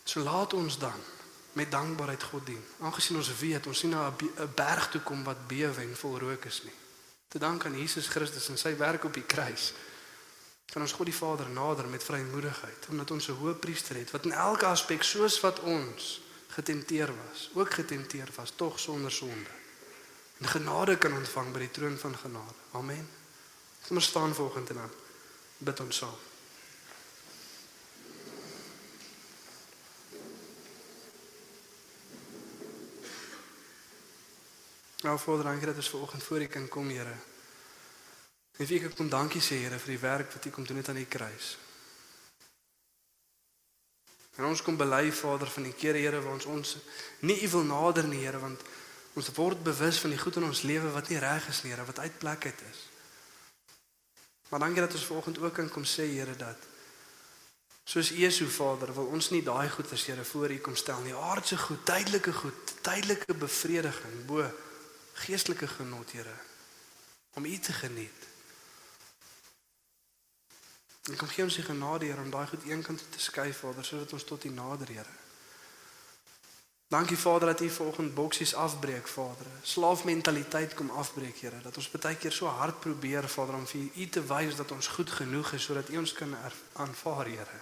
[0.04, 1.00] So laat ons dan
[1.54, 2.64] met dankbaarheid God dien.
[2.80, 6.46] Aangesien ons weet ons sien na 'n berg toe kom wat bewe en vol rook
[6.46, 6.78] is nie.
[7.28, 9.74] Te dank aan Jesus Christus en sy werk op die kruis.
[10.72, 14.26] Kan ons God die Vader nader met vrymoedigheid omdat ons 'n hoë priester het wat
[14.26, 19.50] in elke aspek soos wat ons getenteer was, ook getenteer was tog sonder sonde.
[20.38, 22.60] En genade kan ontvang by die troon van genade.
[22.72, 23.10] Amen.
[23.88, 24.92] Kom ons staan volgende en dan
[25.62, 26.20] bid ons saam.
[35.02, 37.16] Nou Vader, dankie dat ons vanoggend voor U kan kom, Here.
[38.58, 40.90] En vir ek kom dankie sê, Here, vir die werk wat U kom doen het
[40.94, 41.56] aan die kruis.
[44.38, 46.76] En ons kom bely, Vader, van die kere, Here, waar ons ons
[47.26, 48.62] nie U wil nader nie, Here, want
[49.18, 51.86] ons word bewus van die goed in ons lewe wat nie reg is nie, Here,
[51.90, 52.91] wat uit plek uit is.
[54.52, 56.58] Maar dankie dat ons vanoggend ook kan kom sê, Here, dat
[57.84, 60.76] soos U is, o Vader, wil ons nie daai goed as Here voor U kom
[60.76, 61.16] stel nie.
[61.16, 64.44] Aardse goed, tydelike goed, tydelike bevrediging bo
[65.24, 66.36] geestelike genot, Here,
[67.40, 68.28] om U te geniet.
[71.08, 74.20] En kom gee ons die genade, Here, om daai goed eenkant te skuif, Vader, sodat
[74.20, 75.21] ons tot U nader, Here.
[76.92, 79.46] Dankie Vader dat U vanoggend boksies afbreek, Vader.
[79.62, 81.62] Slaafmentaliteit kom afbreek, Here.
[81.62, 84.88] Dat ons baie keer so hard probeer, Vader, om vir U te wys dat ons
[84.88, 86.36] goed genoeg is sodat U ons kan
[86.74, 87.60] aanvaar, Here.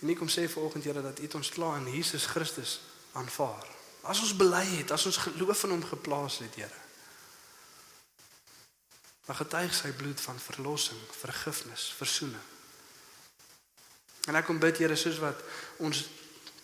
[0.00, 2.80] En ek kom sê vanoggend, Here, dat U ons klaar in Jesus Christus
[3.12, 3.70] aanvaar.
[4.02, 6.82] As ons bely het, as ons geloof in hom geplaas het, Here.
[9.30, 12.50] Dan getuig sy bloed van verlossing, vergifnis, verzoening.
[14.26, 15.46] En ek kom bid, Here, soos wat
[15.78, 16.02] ons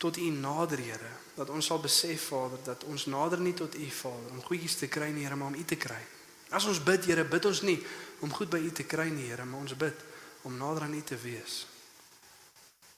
[0.00, 3.88] tot U nader, Here, dat ons sal besef, Vader, dat ons nader nie tot U,
[3.92, 6.00] Vader, om goedjies te kry nie, Here, maar om U te kry.
[6.56, 7.76] As ons bid, Here, bid ons nie
[8.24, 10.06] om goed by U te kry nie, Here, maar ons bid
[10.48, 11.58] om nader aan U te wees.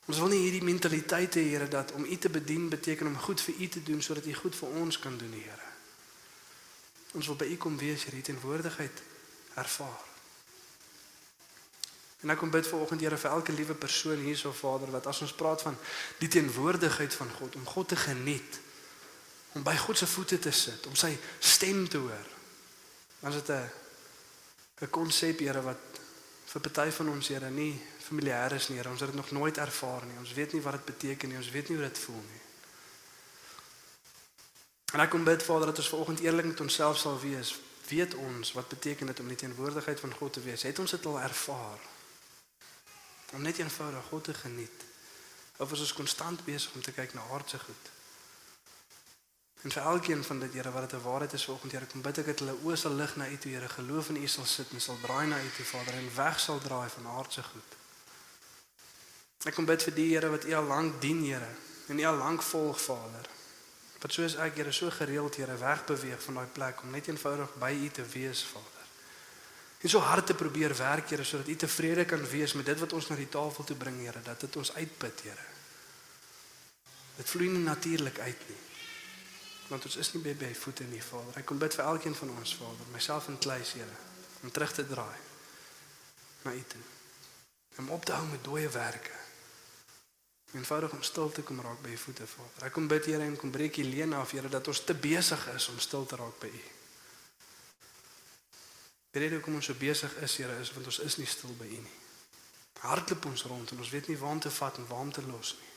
[0.06, 3.42] Ons wil nie hierdie mentaliteit hê, Here, dat om U te bedien beteken om goed
[3.48, 5.68] vir U te doen sodat U goed vir ons kan doen, Here.
[7.18, 9.02] Ons wil by U kom wees, Here, U teenwoordigheid
[9.58, 10.11] ervaar.
[12.22, 15.22] En ek kom bid vir oggend Here vir elke liewe persoon hierso Vader wat as
[15.26, 15.76] ons praat van
[16.22, 18.60] die teenwoordigheid van God, om God te geniet,
[19.58, 22.28] om by God se voete te sit, om sy stem te hoor.
[23.20, 23.70] Dan is dit 'n
[24.82, 26.00] 'n konsep Here wat
[26.46, 28.90] vir party van ons Here nie familier is nie, Here.
[28.90, 30.18] Ons het dit nog nooit ervaar nie.
[30.18, 31.36] Ons weet nie wat dit beteken nie.
[31.36, 32.40] Ons weet nie hoe dit voel nie.
[34.92, 37.60] En ek kom bid Vader dat ons vanoggend eerlik met onsself sal wees.
[37.88, 40.62] Weet ons wat beteken dit om in die teenwoordigheid van God te wees?
[40.62, 41.91] Het ons dit al ervaar?
[43.32, 44.84] Om net eenvoudig God te geniet.
[45.56, 47.90] Of is ons konstant besig om te kyk na aardse goed?
[49.62, 52.18] En vir elkeen van dit Here wat dit 'n waarheid is vanoggend Here, kom bid
[52.18, 54.70] ek dat hulle oë sal lig na U toe Here, geloof in U sal sit
[54.72, 57.70] en sal draai na U toe Vader en weg sal draai van aardse goed.
[59.44, 61.54] Ek kom bid vir die Here wat U al lank dien Here
[61.88, 63.28] en U al lank volg Vader.
[64.00, 67.72] Wat soos ek Here so gereeld Here wegbeweeg van daai plek om net eenvoudig by
[67.72, 68.71] U te wees Vader.
[69.82, 72.92] En so hard te probeer werk Here sodat U tevrede kan wees met dit wat
[72.92, 75.48] ons na die tafel toe bring Here, dat dit ons uitput Here.
[77.16, 78.60] Dit vloei nie natuurlik uit nie
[79.72, 81.38] want ons is nie by by voete nie Vader.
[81.40, 83.94] Ek kom bid vir elkeen van ons Vader, myself en Kleis Here,
[84.44, 85.20] om terug te draai
[86.42, 86.82] na U toe.
[87.80, 89.16] Om op te hou met dooie werke.
[90.52, 92.68] Eenvoudig om stil te kom raak by U voete Vader.
[92.68, 95.48] Ek kom bid Here en kom breek U leen af Here dat ons te besig
[95.54, 96.64] is om stil te raak by U.
[99.12, 101.66] Die rede hoekom ons so besig is Here is want ons is nie stil by
[101.68, 101.98] U nie.
[102.82, 105.22] Hardloop ons rond en ons weet nie waar om te vat en waar om te
[105.26, 105.68] los nie.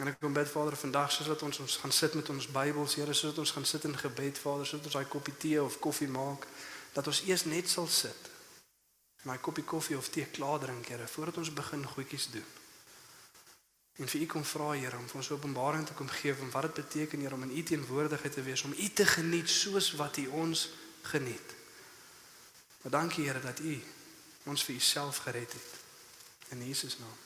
[0.00, 2.96] En ek kom bid Vader vandag soos wat ons ons gaan sit met ons Bybels,
[2.96, 5.76] Here, soos wat ons gaan sit in gebed, Vader, soos ons daai koppie tee of
[5.84, 6.46] koffie maak,
[6.94, 8.30] dat ons eers net sal sit.
[9.22, 12.59] En daai koppie koffie of tee klaar drink, Here, voordat ons begin goedjies doen.
[14.00, 16.70] En vir U kom vra, Here, om vir ons openbaring te kom gee van wat
[16.70, 20.16] dit beteken, Here, om in U teenwoordigheid te wees, om U te geniet soos wat
[20.16, 20.70] U ons
[21.12, 21.54] geniet.
[22.82, 23.76] Maar dankie, Here, dat U
[24.48, 25.78] ons vir U self gered het.
[26.56, 27.18] In Jesus naam.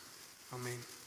[0.58, 1.03] Amen.